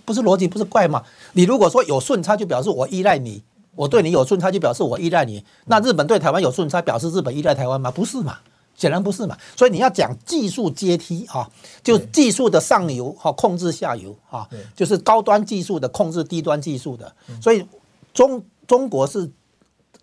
[0.04, 1.02] 不是逻辑不是怪吗？
[1.34, 3.42] 你如果说有顺差，就表示我依赖你；
[3.76, 5.44] 我对你有顺差，就表示我依赖你。
[5.66, 7.90] 那日本对台湾有顺差，表示日本依赖台湾吗？
[7.90, 8.38] 不是嘛？
[8.74, 9.36] 显然不是嘛。
[9.54, 11.46] 所以你要讲技术阶梯啊，
[11.82, 17.12] 就技术的上游哈控制下游啊，就是高端技术的控制低端技术的。
[17.42, 17.66] 所以
[18.14, 19.30] 中中国是。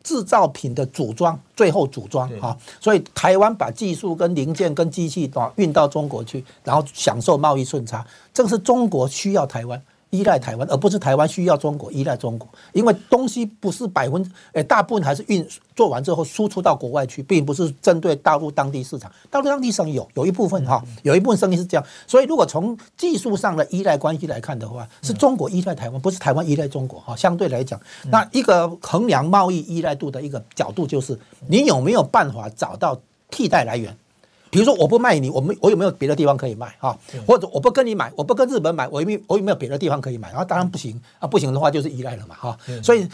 [0.03, 9.81] 制造品的组装，最后组装啊，所以台湾把技术跟零件跟机器啊运到中国去，然后享受贸易顺差，这个是中国需要台湾。
[10.09, 19.11] 依赖台湾，而不是台湾需要中国依赖中国，因为东西不是百分，诶，大部分还是运做完之后输出到国外去，并不是针对大陆当地市场。
[19.29, 21.85] 大陆当地生意有有一部分哈，有一部分生意是这样。
[22.07, 27.15] 所以如果从技术上的依赖关系来看的话，是中国依赖台湾，不是台湾依赖中国哈。
[27.15, 33.95] 相对来讲，那一个衡量贸易依赖度的一个角度就是，你有没有办法找到替代来源？
[34.49, 36.97] 比如说我不卖你，我们我有没有别的地方可以卖哈？
[37.25, 40.29] 或者我不跟你买，我不跟日本买，我有没有我有没有别的地方可以买？
[40.29, 42.57] 然后当然不行啊，不行的话就是依赖了嘛哈。
[42.83, 43.07] 所以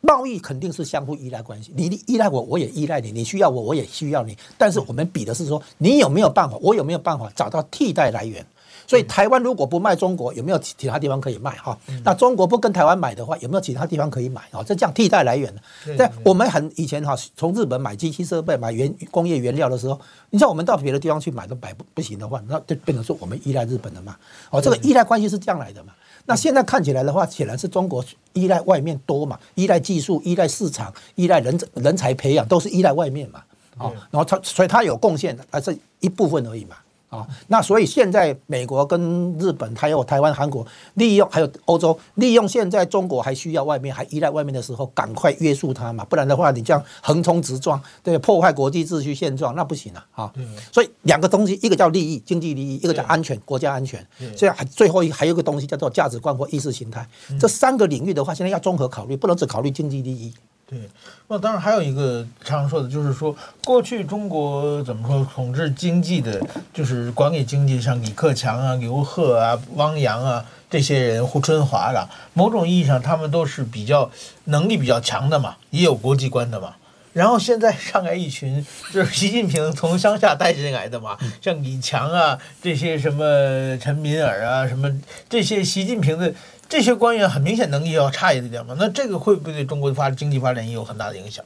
[0.00, 4.36] 贸易肯定是相互依赖关系，你依赖我，我也依赖你，你需要我，我也需要你。
[4.56, 8.44] 但是我们比的是说，你有没有办法，我有没有办法找到替代来源。
[8.90, 11.78] 所以台湾如果不卖中国，有没有其他地方可以卖哈？
[12.02, 14.64] 那中国不跟台湾买的话，有没有其他地方可以买啊？
[14.66, 15.60] 这这样替代来源呢？
[15.96, 19.96] 在我们很以前哈，从日本买机器设备、买原工业原料的时候，
[20.30, 24.16] 你像我们到别的地方去买都买不不行的话，那就变成说我们依赖日本的嘛。
[24.50, 25.92] 哦，这个依赖关系是这样来的嘛。
[26.26, 33.40] 那现在看起来的话，显然是中国依赖外面多嘛，依赖技术、依赖市场、依赖人人才培养，都是依赖外面嘛。
[33.78, 36.74] 哦，然后他所以他有贡献，还是一部分而已嘛。
[37.10, 50.24] 啊、哦，那所以现在美国跟日本还有台湾、韩国利用，还有欧洲利用现在中国还需要外面还依赖外面的时候，赶快约束它嘛，不然的话你这样横冲直撞，对，破坏国际秩序现状，那不行了啊。
[50.24, 50.32] 哦、
[50.72, 54.06] 所以两个东西，一个叫利益、经济利益，一个叫安全、国家安全。
[54.36, 57.04] 所以还最后一还有一个东西叫做价值观或意识形态。
[57.40, 60.32] 这三个领域的话，现在要综合考虑，不能只考虑经济利益。
[60.70, 60.78] 对，
[61.26, 66.40] 那当然还有一个常说的，就是说过去中国怎么说统治经济的，
[66.72, 74.08] 就是管理经济，像李克强啊、刘鹤啊、汪洋啊这些人，胡春华啊，某种意义上他们都是比较
[74.44, 76.74] 能力比较强的嘛，也有国际观的嘛。
[77.12, 84.88] 然后现在上来一群，就是习近平从乡下带进来的嘛，像李强啊这些什么陈敏尔啊什么
[85.28, 86.32] 这些习近平的。
[86.70, 91.44] 这些官员很明显能力要差一点嘛，那这个会不会对中国的发经济发展也有很大的影响？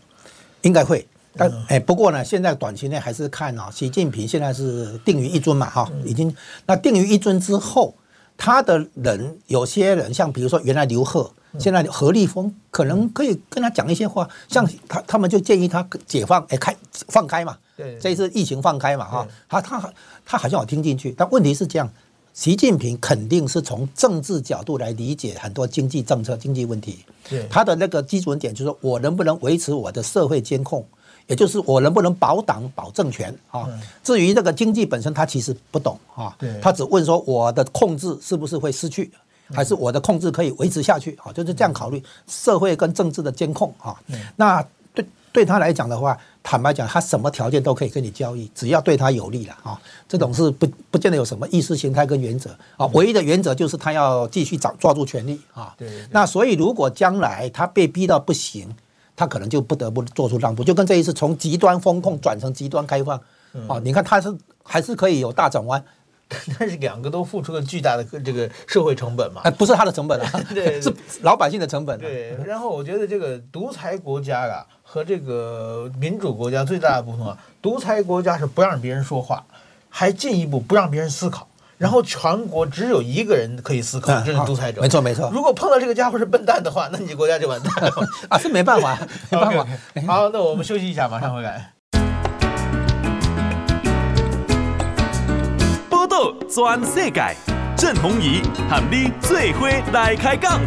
[0.60, 7.94] 应该会，但哎，不过呢，现在短期内还是看啊，习近平现在是定于一尊嘛，哈，已经那定于一尊之后，
[8.36, 16.76] 他的人有些人像比如说原来刘鹤，现在何立峰可能可以跟他讲一些话，像他他们就建议他解放哎开
[17.08, 19.92] 放开嘛，对，这一次疫情放开嘛，哈，他他
[20.26, 21.90] 他好像有听进去，但问题是这样。
[22.34, 26.98] 习近平肯定是从政治角度来理解很多经济政策、经济问题。
[27.30, 30.84] 对，他的那个基准点就是我能不能维持我的社会监控，
[31.28, 33.68] 也就是我能不能保党、保政权啊。
[34.02, 36.34] 至于这个经济本身，他其实不懂啊。
[36.36, 39.12] 对，他只问说我的控制是不是会失去，
[39.52, 41.32] 还是我的控制可以维持下去啊？
[41.32, 43.96] 就是这样考虑社会跟政治的监控啊。
[44.34, 44.66] 那
[45.34, 46.16] 对对他来讲的话。
[46.46, 49.80] 坦白讲，他什么条件都可以跟你交易，只要对他有利了啊。
[50.06, 52.84] 这种是不不见得有什么意识形态跟原则啊。
[52.88, 55.74] 唯一的原则就是他要继续抓抓住权力啊。
[55.78, 55.88] 对。
[56.10, 58.68] 那所以如果将来他被逼到不行，
[59.16, 63.18] 他可能就不得不做出让步，就跟这一次从极端风控转成极端开放
[63.66, 63.80] 啊。
[63.82, 65.82] 你看他是还是可以有大转弯，
[66.58, 69.40] 但是两个都付出了巨大的这个社会成本嘛。
[69.44, 70.92] 哎，不是他的成本啊， 对， 是
[71.22, 71.98] 老百姓的成本。
[71.98, 72.36] 对。
[72.44, 74.66] 然后我觉得这个独裁国家啊。
[74.94, 79.44] 和这个民主国家最大的不同啊，独裁国家是不让别人说话，
[79.90, 84.80] 还进一步不让别人思考，然后全国只有一个人可以思考，这是独裁者。
[84.80, 85.28] 没错没错。
[85.34, 87.90] 如果碰到这个家伙是笨蛋的话，那你国家就完蛋了
[88.28, 88.38] 啊！
[88.38, 88.96] 这没办法，
[89.32, 89.66] 没办法。
[90.06, 91.72] 好，那我们休息一下，马上回来。
[95.90, 97.34] 报道全世界，
[97.76, 100.60] 郑红仪和你最伙来开讲。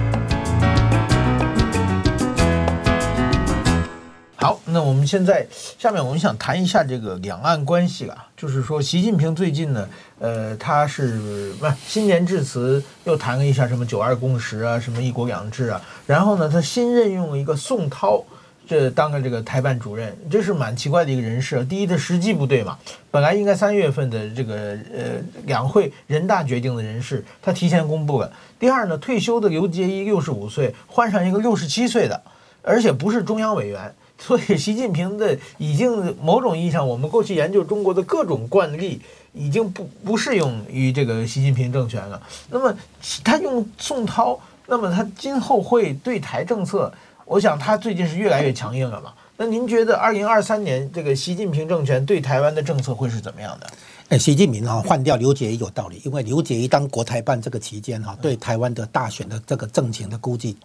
[4.39, 5.47] 好，那我们现在
[5.79, 18.23] 下面我们想谈一下这个两岸关系啊，就是说习近平最近呢，呃，他是不新年致辞又谈了一下什么九二共识啊，什么一国两制啊，然后呢，他新任用了一个宋涛，
[18.67, 21.65] 这当了这个台办主任，这是蛮奇怪的一个人事。
[21.65, 22.77] 第一，他时机不对嘛，
[23.09, 25.03] 本来应该三月份的这个呃
[25.47, 28.31] 两会人大决定的人事，他提前公布了。
[28.59, 32.21] 第二呢，退休的刘结一六十五岁，换上一个六十七岁的，
[32.61, 33.91] 而且不是中央委员。
[34.19, 38.99] 所以， 习近平的已经某种意义上，我们过去研究中国的各种惯例，
[39.33, 42.21] 已经不不适用于这个习近平政权了。
[42.49, 42.75] 那么，
[43.23, 46.91] 他用宋涛，那么他今后会对台政策，
[47.25, 49.13] 我想他最近是越来越强硬了嘛？
[49.37, 53.67] 那您觉得，二零二三年这个习近平政权对台湾的政策会是怎么样的？
[54.09, 60.57] 哎，习近平啊，换掉刘杰也有道理，因为刘杰一当国台办这个期间哈，对台湾的大选的这个政情的估计，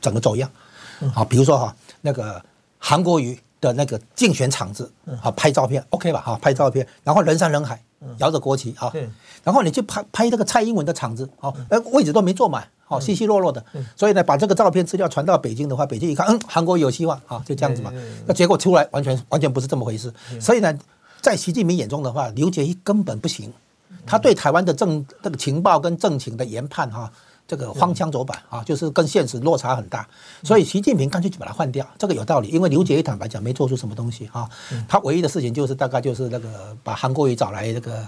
[0.00, 0.48] 整个走样。
[1.12, 2.40] 好，比如说哈，那个。
[2.86, 6.20] 韩国瑜的那个竞选场子，好拍照片，OK 吧？
[6.20, 7.82] 哈，拍照片，然后人山人海，
[8.18, 8.92] 摇着国旗，哈，
[9.42, 13.64] 然后你去拍拍那个蔡英文的场子，好，呃，位置都没坐满，好，稀稀落落的，
[13.96, 17.90] 所以呢，把这个照片资料传到北京的话，北京一看，嗯，韩国瑜有希望，啊，就这样子嘛。
[18.26, 20.78] 那结果出来完全完全不是这么回事，所以呢，
[21.22, 23.50] 在习近平眼中的话，刘杰一根本不行，
[24.04, 27.10] 他对台湾的政这个情报跟政情的研判，哈。
[27.46, 30.08] 这个荒腔走板啊，就是跟现实落差很大，
[30.42, 32.48] 所以习近平干脆就把它换掉，这个有道理。
[32.48, 34.48] 因为刘杰一坦白讲没做出什么东西啊，
[34.88, 38.06] 他唯一的事情就是大概就是那个把韩国瑜找来这个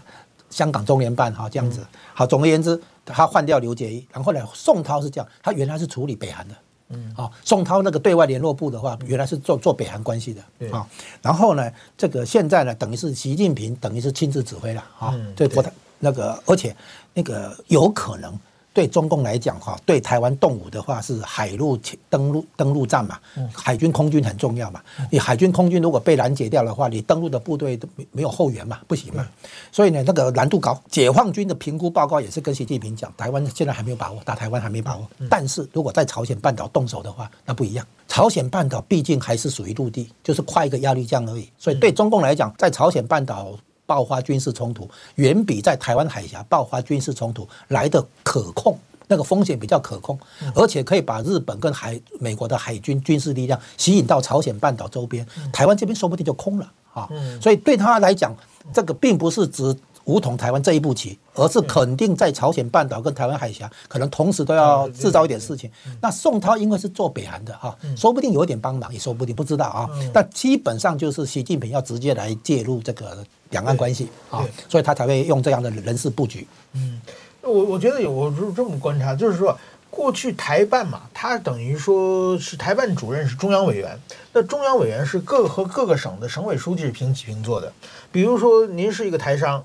[0.49, 1.87] 香港中联办哈这样子。
[2.15, 6.55] 好，总而言之，他换掉刘杰一，然后呢，宋涛是这样，他原来是处理北韩的，
[6.89, 10.89] 嗯，啊，宋涛那个对外联络部的话，原来是做做北韩关系的，啊，
[11.21, 16.75] 然后呢，这个现在呢，等于是习近平等于是亲自指挥了，啊，对不太那个，而且
[17.13, 18.33] 那个有可能。
[18.77, 21.79] 对中共来讲，哈，对台湾动武的话是海陆
[22.11, 23.19] 登陆登陆战嘛，
[23.51, 24.83] 海军空军很重要嘛。
[25.11, 29.27] 你海军空军如果被拦截掉的话，你登陆的部队都没没有后援嘛，不行嘛。
[29.73, 30.79] 所以呢，那个难度高。
[30.91, 35.09] 解放军的评估报告也是跟习近平讲，台湾现在还没有把握，打台湾还没把握。
[35.31, 37.87] 但是如果在朝鲜半岛动手的话，那不一样。
[38.07, 41.49] 朝鲜半岛毕竟还是属于陆地，就是跨一个鸭绿江而已。
[41.57, 43.57] 所以对中共来讲，在朝鲜半岛。
[43.87, 48.79] 爆发军事冲突远比在台湾海峡爆发军事冲突来的可控，
[49.09, 50.19] 那个风险比较可控，
[50.55, 57.09] 而且可以把日本跟海美国的海军军事力量吸引到朝鲜半岛周边，台湾这边说不定就空了啊。
[57.41, 58.35] 所以对他来讲，
[58.75, 59.77] 这个并不是指。
[60.07, 65.71] 武统台湾这一步棋，而是肯定在朝鲜半岛跟台湾海峡可能同时都要制造一点事情。
[66.01, 69.91] 那宋涛因为是做北韩的哈，说不定有一点帮忙，也说不定不知道啊。
[70.13, 73.19] 但基本上就是习近平要直接来介入这个
[73.51, 76.47] 两岸关系啊，所以他才会用这样的人事布局。
[76.75, 77.01] 嗯，
[77.43, 79.59] 我我觉得有，我是这么观察，就是说
[79.91, 83.99] 过去台办嘛，他等于说是台办主任是中央委员，
[84.33, 87.73] 那中央委员是各和各个省的省委书记是平起平坐的。
[88.13, 89.65] 比如说您是一个台商。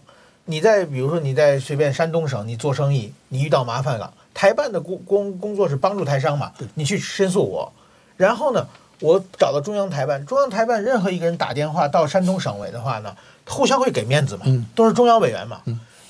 [0.52, 7.72] 你在比如说你在随便山东省你做生意，你遇到麻烦了，台办的工工工作是帮助台商嘛，你去申诉我，
[8.18, 8.68] 然后呢，
[8.99, 13.16] 我找到中央台办，中央台办任何一个人打电话到山东省委的话呢，
[13.47, 14.45] 互相会给面子嘛，
[14.76, 15.62] 都是中央委员嘛，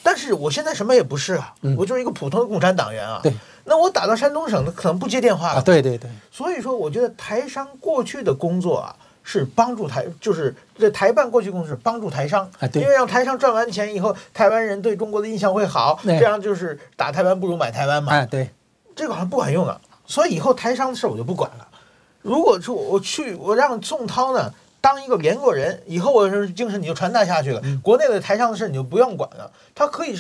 [0.01, 3.21] 但是我现在什么也不是啊，我就是一个普通的共产党员啊，
[3.65, 8.95] 那我打到山东省的可能不接电话了，对对对，所以说我觉得台商过去的工作啊。
[9.23, 18.25] 是帮助台，就是这台办过去工作是帮助台商，因为让台商赚完钱以后，台湾人对中国的印象会好，这样就是打台湾不如买台湾嘛。
[18.25, 18.49] 对，
[18.95, 21.67] 这个好像不管用了，所以以后台商的事我就不管了。
[22.21, 29.51] 如果说我去，我让宋涛呢当一个联络人，以后我的精神你就传达下去了，国内的台商的事你就不用管了。
[29.73, 30.15] 他可以，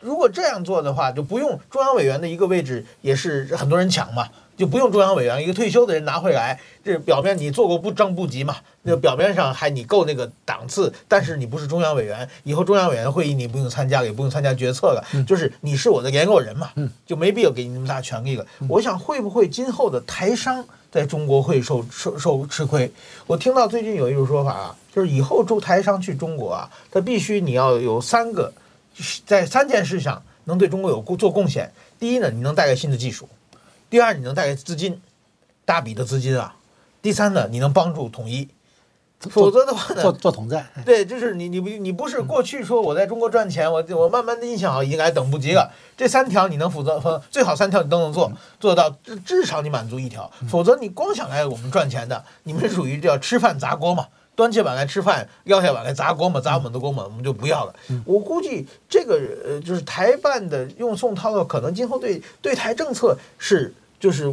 [0.00, 4.28] 如果这样做的话，就不用中央委员的一个位置，也是很多人抢嘛。
[4.56, 8.56] 就不用中央委员，一个退休的人拿回来，这表面你做过不正部级嘛？
[8.82, 16.70] 那表面上还你够那个档次，但是你不是中央委员，以后中央委员会议你不用参加，也不用参加决策了，就是你是我的联络人嘛，
[17.04, 18.46] 就没必要给你那么大权力了。
[18.68, 22.90] 我想会不会今后的台商在中国会受受受吃亏？
[23.26, 28.50] 我听到最近有一种说法啊，就是以后驻台商去中国啊，他必须你要有三个，
[29.26, 31.70] 在三件事上能对中国有做贡献。
[31.98, 33.28] 第一呢，你能带来新的技术。
[33.88, 35.00] 第二，你能带来资金，
[35.64, 36.56] 大笔的资金啊。
[37.00, 38.48] 第三呢，你能帮助统一，
[39.20, 40.66] 否则的话呢，做做统战。
[40.84, 45.72] 对，就是你你不你不是过去说我在中国赚钱，我我慢慢的印象好，已经来等不及了。
[45.96, 57.74] 这三条你能负责，最好三条你都能做，做到至至少你满足一条，否则你光想来我们赚钱的，你们是属于叫吃饭砸锅嘛，端起碗来吃饭，撂下碗来砸锅嘛，砸我们的锅嘛，我们就不要了。
[58.04, 63.74] 我估计这个呃，就是台办的用宋涛的，可能今后对对台政策是。
[63.98, 64.30] 就是，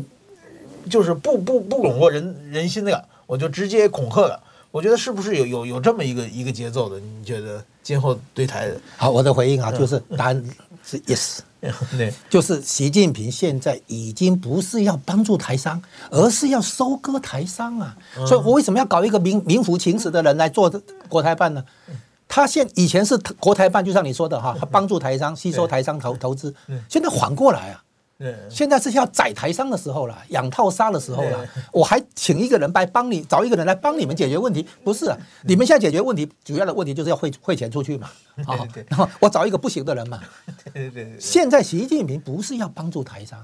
[0.90, 4.38] 就是不不不笼络人人心的，我就直接恐吓了。
[4.72, 7.00] 我觉得是不是有有有这么一个一个节奏的？
[7.00, 8.76] 你觉得今后对台的？
[8.98, 10.46] 好，我的回应啊，就是答案
[10.84, 11.40] 是 yes，
[11.98, 17.96] 对，就是习近平现在已经不是要帮助台商，而是要收割台商啊。
[18.28, 20.70] 所以我为什么要搞一个名名副其实的人来做
[21.08, 21.64] 国台办呢？
[22.28, 26.56] 他现以前是国台办，就像你说的哈，他帮助台商，吸收台商投投资，
[26.90, 27.83] 现在缓过来啊。
[28.50, 31.46] 现在是要宰台商的时候了，养套杀的时候了。
[31.74, 35.18] 我还请一个人来帮你，找一个人来帮你们解决问题，不是啊？
[35.44, 38.10] 你们现在解决问题，主要的问题就是要汇汇钱出去嘛。
[38.46, 38.58] 啊，
[38.88, 40.22] 然后我找一个不行的人嘛。
[41.20, 43.40] 现在习近平不是要帮助台商，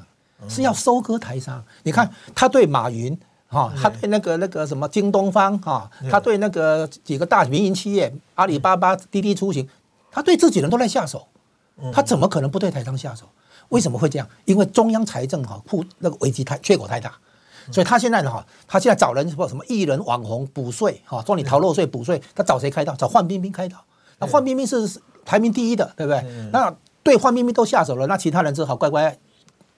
[0.47, 1.61] 是要收割台商。
[1.83, 3.17] 你看他对马云
[3.47, 9.67] 哈，他对那个那个什么京东方哈，他对那个几个大民营企业，阿里巴巴、滴滴出行，
[10.09, 11.27] 他对自己人都在下手，
[11.91, 13.27] 他怎么可能不对台商下手？
[13.69, 14.27] 为什么会这样？
[14.45, 17.13] 因为中央财政哈库那个危机太缺口太大，
[17.71, 22.95] 所以他现在呢哈，他现在找人说什么艺人网红补税哈，说你逃漏税补税，他找谁开刀？
[22.95, 23.77] 找范冰冰开刀。
[24.19, 26.23] 那范冰冰是排名第一的，对不对？
[26.51, 29.17] 那对范冰冰都下手了，那其他人只好乖乖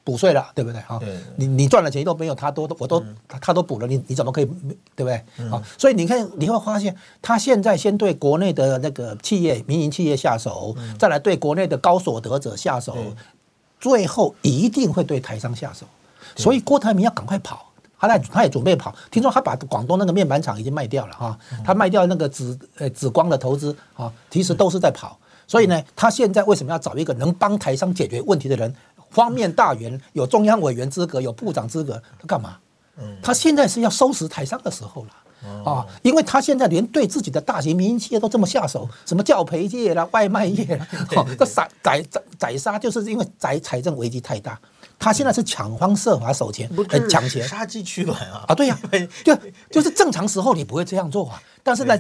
[0.03, 0.81] 补税了，对不对？
[0.81, 0.99] 哈，
[1.35, 3.03] 你你赚的钱都没有他多，我都
[3.39, 4.45] 他都补了，你你怎么可以
[4.95, 5.15] 对不对？
[5.51, 12.95] 啊，所以你看你会发现，他现在先对国内的那个企业、民营企业下手，再来对国内的高所得者下手。
[13.82, 15.86] 最后一定会对台商下手，
[16.38, 17.65] 所以郭台铭要赶快跑，
[17.99, 18.95] 他在他也准备跑。
[19.09, 25.17] 听说他把广东那个面板厂已经卖掉了哈，他卖掉那个紫呃紫光的投资啊，其实都是在跑。
[25.47, 28.73] 所以呢，他现在为什么要找一个能帮台商解决问题的人？
[29.09, 32.55] 方面大员，有中央委员资格，有部长资格，他干嘛？
[33.21, 35.09] 他现在是要收拾台商的时候了。
[35.65, 44.59] 啊，因为他现在连对自己的大型民营企业都这么下手，什么教培业啦、外卖业啦，哦，这宰宰宰宰杀，就是因为财财政危机太大，
[44.99, 48.45] 他现在是抢方设法守钱，很抢钱，杀鸡取卵啊！
[48.47, 48.89] 啊，对呀、啊，
[49.23, 49.35] 就
[49.71, 51.99] 就是正常时候你不会这样做啊，但是呢，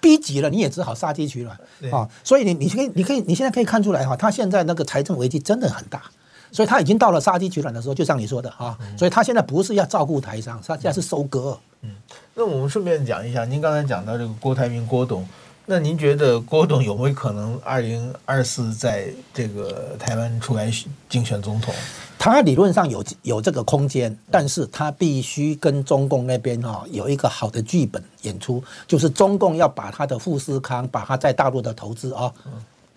[0.00, 1.58] 逼急了你也只好杀鸡取卵。
[1.92, 6.02] 啊，所以你你可以你可以你现在可以看出来哈，他现在那个财政危机真的很大。
[6.50, 11.58] 所以他已经到了杀鸡取卵的时候，就像你说的啊，所以他现在不是要照顾台商，他现在是收割。
[11.82, 11.90] 嗯，
[12.34, 15.26] 那我们顺便讲一下，您刚才讲到这个郭台铭郭董，
[15.66, 20.72] 那您觉得郭董有没有可能二零二四在这个台湾出来
[21.08, 21.72] 竞选总统？
[22.18, 32.32] 他理论上有有这个空间，但是他必须跟中共那边哈有一个好的剧本演出，就是中共要把他的富士康，把他在大陆的投资啊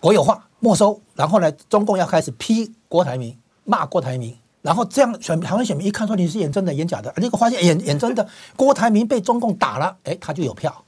[0.02, 3.38] 国有化没收，然后呢，中共要开始批郭台铭。
[3.64, 8.26] 骂郭台铭，然后这样选台湾选民一看说，你是演真的演假的，结果发现演演真的，
[8.56, 10.84] 郭台铭被中共打了，哎，他就有票。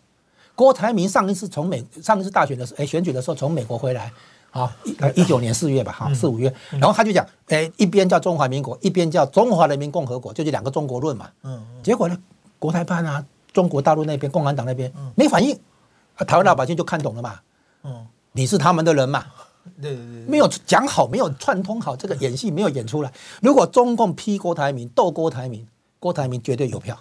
[0.57, 4.13] 郭台铭上一次从美上一次大选的时候，哎，选举的时候从美国回来，
[4.51, 4.77] 啊，
[5.15, 11.31] 一九年四月吧，哈，四五月，然后他就讲，哎，一边叫中华民国，一边叫中华人民共和国，就是两个中国论嘛。
[11.45, 11.65] 嗯。
[11.81, 12.19] 结果呢，
[12.59, 15.57] 国台办啊，中国大陆那边共产党那边没反应，
[16.27, 17.39] 台湾老百姓就看懂了嘛。
[17.85, 18.05] 嗯。
[18.37, 19.25] 你是他们的人嘛。
[19.81, 23.11] 对对对，没有讲好，没有串通好，这个演戏没有演出来。
[23.41, 25.67] 如果中共批郭台铭，斗郭台铭，
[25.99, 26.99] 郭台铭绝对有票，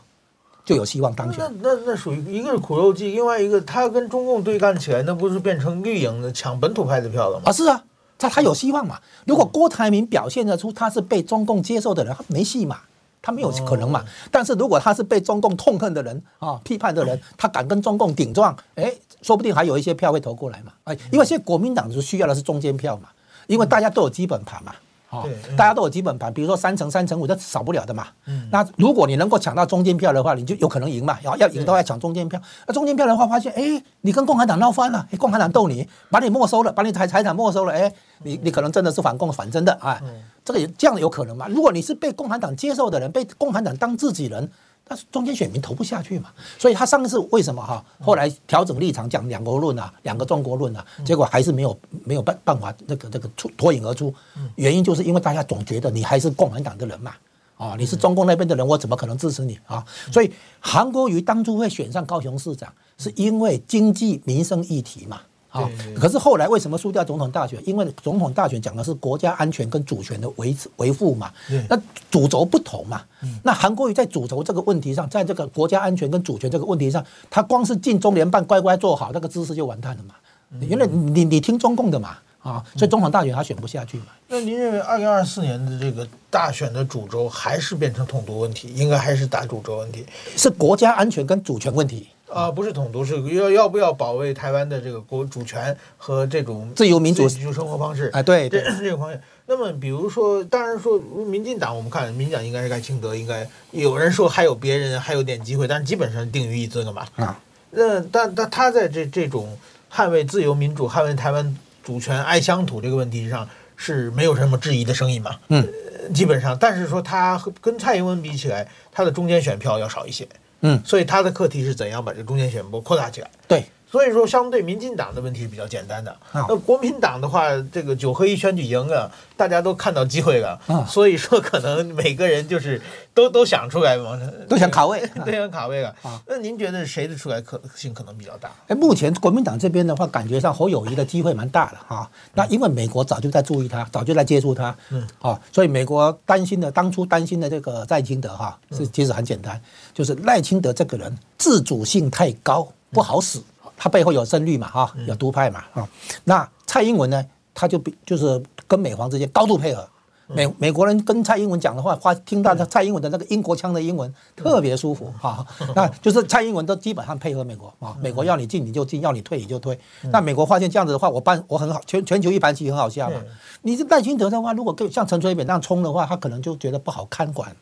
[0.63, 1.43] 就有希望当选。
[1.61, 7.43] 那那那属于一个是苦肉计，另外一个他跟中共对干起来，那不是变成绿营的抢本土派的票了吗？
[7.47, 7.83] 啊，是啊，
[8.17, 8.99] 他他有希望嘛。
[9.25, 12.79] 如果郭台铭表现得出他是被中共接受的人，他没戏嘛。
[13.25, 14.03] 他没有可能嘛？
[14.29, 18.93] 但是如果他是被中共痛恨的人啊，批判的人， 他敢跟中共顶撞，哎，
[19.23, 20.73] 说不定还有一些票会投过来嘛。
[20.83, 23.09] 哎，因为现在国民党是需要的是中间票嘛，
[23.47, 24.73] 因为大家都有基本盘嘛。
[25.09, 28.07] 哦，大家都有基本盘，比如说三成、三成五，这少不了的嘛。
[28.25, 28.49] 嗯。
[28.51, 31.19] 那如果你能够抢到中间票的话，你就有可能赢嘛。
[31.21, 32.41] 要要赢都要抢中间票。
[32.65, 37.93] 那中间票的话，发现哎，你跟共产党闹翻了，哎，共产党斗你，把你没收了，把你财财产没收了，哎，
[38.23, 40.01] 你你可能真的是反共反真的啊。
[40.43, 41.47] 这个也这样有可能嘛？
[41.47, 44.49] 如果你是被共产党接受的人，被共产党当自己人。
[44.85, 46.29] 但是中间选民投不下去嘛，
[46.59, 54.13] 所以他上次为什么哈后来调整立场讲两国论啊，两个中国论啊，结果还是没有没有办办法那个那个出脱颖而出，
[54.55, 57.13] 原因就是因为大家总觉得你还是共产党的人嘛，
[57.55, 59.57] 啊你是中共那边的人，我怎么可能支持你？
[59.65, 59.85] 啊？
[60.11, 65.21] 所以韩国瑜当初会选上高雄市长，是因为经济民生议题嘛。
[65.53, 67.61] 啊，可是后来为什么输掉总统大选？
[67.63, 71.31] 因为总统大选讲的是国家安全跟主权的维持维护嘛，
[71.69, 71.79] 那
[72.09, 73.03] 主轴不同嘛。
[73.43, 80.15] 那韩国瑜在主轴这个问题上，在这个国家安全跟主权这个问题上，他光是进中联办乖乖做好那个姿势就完蛋了嘛。
[80.59, 84.05] 原来你你听中共的嘛，啊，所以总统大选他选不下去嘛。
[84.27, 88.71] 那您认为二零二四年的这个大选的主轴还是变成统独问题？
[88.75, 90.05] 应该还是打主轴问题？
[90.35, 92.09] 是国家安全跟主权问题。
[92.29, 98.09] 啊，不是统独，是要要不要保卫台湾的这个国主权和这种自由民主生活方式？
[98.11, 99.21] 哎，对，这这个方面。
[99.45, 107.05] 那么，比如说，当然说，民进党，我们看民进党应该是赖清德，应该有人说还有别人还有点机会，但是基本上定于一尊了嘛。
[107.17, 107.39] 啊，
[107.69, 109.55] 那但但他在这这种
[109.93, 115.37] 捍卫自由民主、捍卫台湾主权、爱乡土这个问题上是没有什么质疑的声音嘛？
[115.49, 115.67] 嗯，
[116.13, 120.27] 基本上，但是说他跟蔡英文比起来，他的中间选票要少一些。
[120.61, 123.29] 嗯，所以他的课题是怎样把这个中间选票扩大起来？
[123.47, 123.65] 对。
[123.93, 126.17] 所以说，相对民进党的问题比较简单的。
[126.33, 130.59] 那国民党的话，这个九合一选举赢了，大家都看到机会了。
[130.87, 132.81] 所以说，可能每个人就是
[133.13, 134.19] 都都想出来嘛，
[134.49, 135.95] 都想卡位， 都想卡位了。
[136.25, 138.49] 那您觉得谁的出来可性可能比较大？
[138.67, 142.09] 哎，目前国民党这边的话，感觉上侯友谊的机会蛮大的哈。
[142.33, 144.75] 那因为美国早就在注意他，早就在接触他。
[144.89, 145.07] 嗯。
[145.21, 149.61] 啊，所以美国担心的，当初担心的这个赖清德哈，是其实很简单，
[149.93, 153.39] 就是赖清德这个人自主性太高，不好使。
[153.75, 155.87] 他背后有深绿嘛，哈，有独派嘛，哈。
[156.23, 159.87] 那蔡英文呢，他就比就是跟美皇之间高度配合。
[160.27, 165.45] 美美国人跟蔡英文讲的话，话听到蔡英文的那个英国腔的英文，特别舒服哈。
[165.75, 169.77] 那就是蔡英文都基本上配合美国啊，美国要你进你就进，要你退你就退。
[170.03, 173.15] 那美国发现这样子的话，我办我很好，全全球一盘棋很好下嘛。
[173.63, 177.53] 你是赖清德的话，如果跟像陈水扁那样冲的话，他可能就觉得不好看管。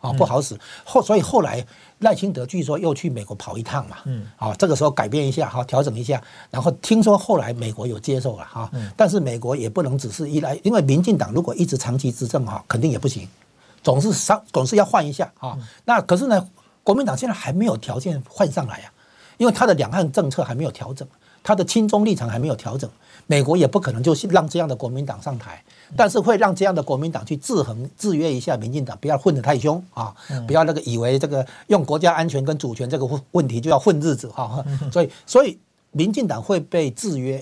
[0.00, 0.56] 啊，不好使。
[0.84, 1.64] 后，所以后来
[1.98, 13.28] 赖清德据说又去美国跑一趟嘛，嗯，啊，这个时候改变一下，哈，调整一下，然后听说后来美国有接受了，哈，但是美国也不能只是依赖，因为民进党如果一直长期执政，哈，肯定也不行，
[13.82, 16.48] 总是上总是要换一下，啊，那可是呢，
[16.82, 18.92] 国民党现在还没有条件换上来呀，
[19.36, 21.06] 因为他的两岸政策还没有调整，
[21.42, 22.88] 他的亲中立场还没有调整，
[23.28, 25.62] 美国也不可能就是让这样的国民党上台，
[25.94, 30.12] 但是会让这样的国民党去制衡、制约一下民进党，不要混得太凶啊，
[30.46, 35.56] 不要那个以为这个用国家安全跟主权这个问题就要混日子哈，所以所以
[35.92, 37.40] 民进党会被制约。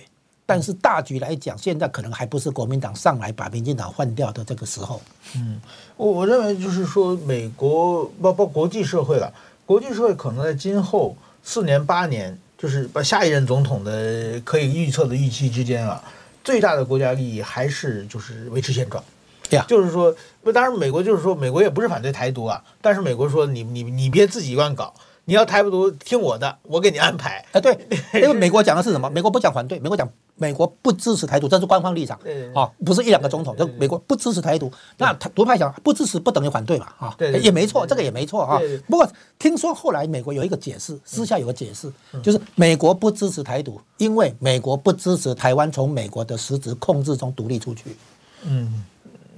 [0.49, 5.01] 但是大局来讲，现在可能还不是国民党上来把民进党换掉的这个时候。
[5.35, 5.61] 嗯，
[5.97, 9.29] 我我认为就是说，美国包包括国际社会了，
[9.65, 16.03] 国际社会可能在今后四年八年，就是把下一任总统的可以预测的预期之间啊，
[16.43, 19.03] 最大的国家利益还是就是维持现状。
[19.49, 20.13] 对呀，就是说，
[20.43, 24.93] 不，当然美国就是说，美国也不是反对台独啊，但是美国说你你你别自己乱搞。
[25.27, 27.45] 你要台独听我的，我给你安排。
[27.53, 27.79] 哎，对，
[28.15, 29.09] 因为美国讲的是什么？
[29.09, 32.19] 美国不讲反对，美国讲美国不支持台独，这是官方立场。
[32.55, 34.71] 啊，不是一两个总统，就美国不支持台独。
[34.99, 36.87] 那独派想不支持不等于反对嘛？
[36.99, 38.61] 啊，也没错，这个也没错啊。
[38.87, 39.09] 不过
[39.39, 41.91] 听说后来美国有一个解释，私下有个解释，
[42.23, 47.97] 就是美国不支持台独，因为美国不支持台湾从美国的实质控制中独立出去。
[48.43, 48.85] 嗯。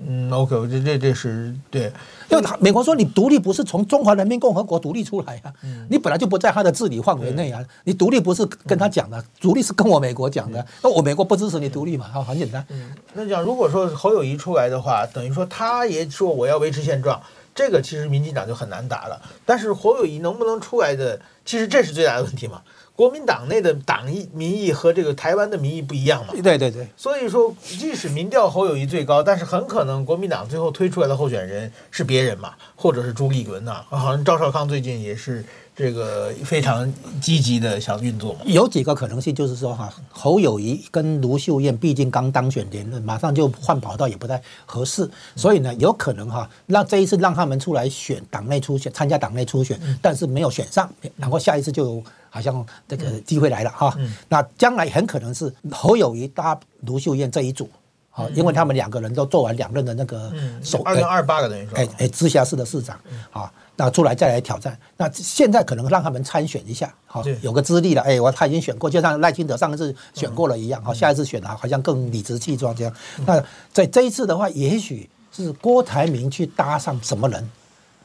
[0.07, 1.93] 嗯，OK，我这这这是对，
[2.31, 5.53] 因为他美国说你独立不是从中华人民共和国独立出来啊，
[5.91, 12.65] 你本来就不在他的治理范围内啊，你独立不是跟他讲的，独立是跟我美国讲的，那我美国不支持你独立嘛，好，很简单。
[12.69, 17.21] 嗯，那讲如果说侯友谊出来的话，等于说他也说我要维持现状，
[17.53, 19.21] 这个其实民进党就很难打了。
[19.45, 22.63] 但是侯友谊能不能出来的，其实这是最大的问题嘛。
[22.99, 26.35] 国民党内的党意民意和这个台湾的民意不一样嘛？
[26.43, 35.45] 对对对，所以说即使民调侯友谊最高，但是很可能国民党最后推出来的候选人是别人嘛，或者是朱立伦呐，好像赵少康最近也是
[35.77, 38.41] 这个非常积极的想运作嘛。
[38.47, 52.03] 有几个可能性，就是说哈，侯友谊跟卢秀燕毕竟刚当选连任，马上就换跑道也不太合适，所以呢，有可能哈，让这一次让他们出来选党内初选，参加党内初选，但是没有选上，然后下一次就。
[52.31, 53.97] 好像这个机会来了哈，
[54.29, 57.69] 那将来很可能是侯友谊搭卢秀燕这一组，
[58.11, 62.99] 好，因为他们两个人都做完两任的那个首二零二八个等于说，哎哎，直辖市的市长，
[63.31, 72.93] 好，那出来再来挑战，那现在可能让他们参选一下，好，有个资历了，哎，我他已经选过，就像赖清德上一次选过了一样，好，下一次选啊，好像更理直气壮这样。
[73.25, 77.49] 那在这一次的话，也许是郭台铭去搭上什么人？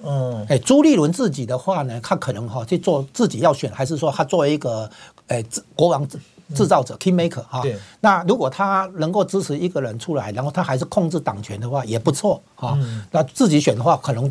[0.05, 4.89] 嗯，哎，朱立伦自己的话呢，他可能哈去做自己要选，还是说他作为一个
[5.27, 5.43] 哎
[5.75, 6.19] 国王制
[6.53, 7.61] 制造者 King Maker 哈？
[7.61, 7.77] 对。
[8.01, 12.77] 那如果他能够支持一个人出来，然后他还是控制党权的话，也不错哈。
[13.11, 14.29] 那自己选的话，可能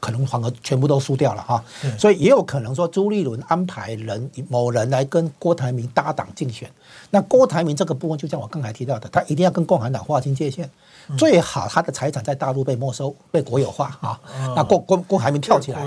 [0.00, 1.62] 可能反而全部都输掉了哈。
[1.98, 6.70] 所以也有可能说朱立伦安排人某人来跟郭台铭搭档竞选。
[7.10, 10.70] 那郭台铭这个部分，就像我刚才提到的，他一定要跟共产党划清界限。
[11.16, 14.20] 最好他的财产在大陆被没收、被国有化啊！
[14.54, 15.80] 那郭郭郭台铭跳起来，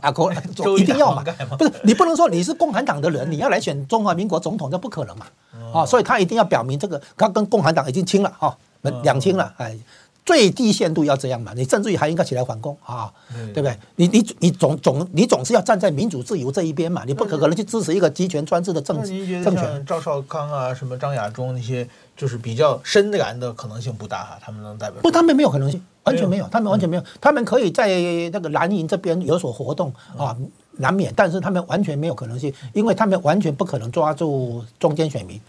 [0.00, 0.32] 啊，郭
[0.78, 1.22] 一定要嘛？
[1.58, 5.26] 不是你不能说你是共产党的人，你要来选中华民国总统，这不可能嘛！
[5.74, 8.56] 啊，所以他一定要表明这个，他跟共产党已经清了哈，
[9.02, 9.76] 两清了，哎。
[10.24, 13.12] 最低限度要这样嘛，你甚至于还应该起来反攻啊，
[13.52, 13.76] 对不对？
[13.96, 19.84] 你你你总总你总是要站在民主自由这一边嘛，你不可可能去支持一个集权专制的政治政权。
[19.84, 21.84] 赵少康啊，什么张亚中那些，
[22.16, 25.00] 就是比较深蓝的可能性不大哈，他们能代表？
[25.02, 27.88] 不，他们没有可能性，完全没有，他们完全没有，他们可以在
[28.32, 30.36] 那个蓝营这边有所活动啊，
[30.78, 35.40] 难免，但是他们完全没有可能性，因为他们完全不可能抓住中间选民。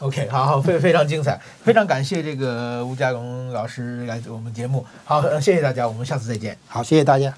[0.00, 7.32] OK，好好，非非常精彩，非常感谢这个吴家龙老师来我们节目，好，谢谢大家，我们下次再见，好，谢谢大家。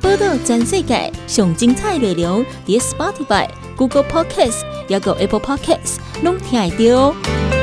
[0.00, 7.53] 报道全世界上精彩内容，点 Spotify、Google Podcasts，还有 Apple Podcasts，拢听得到。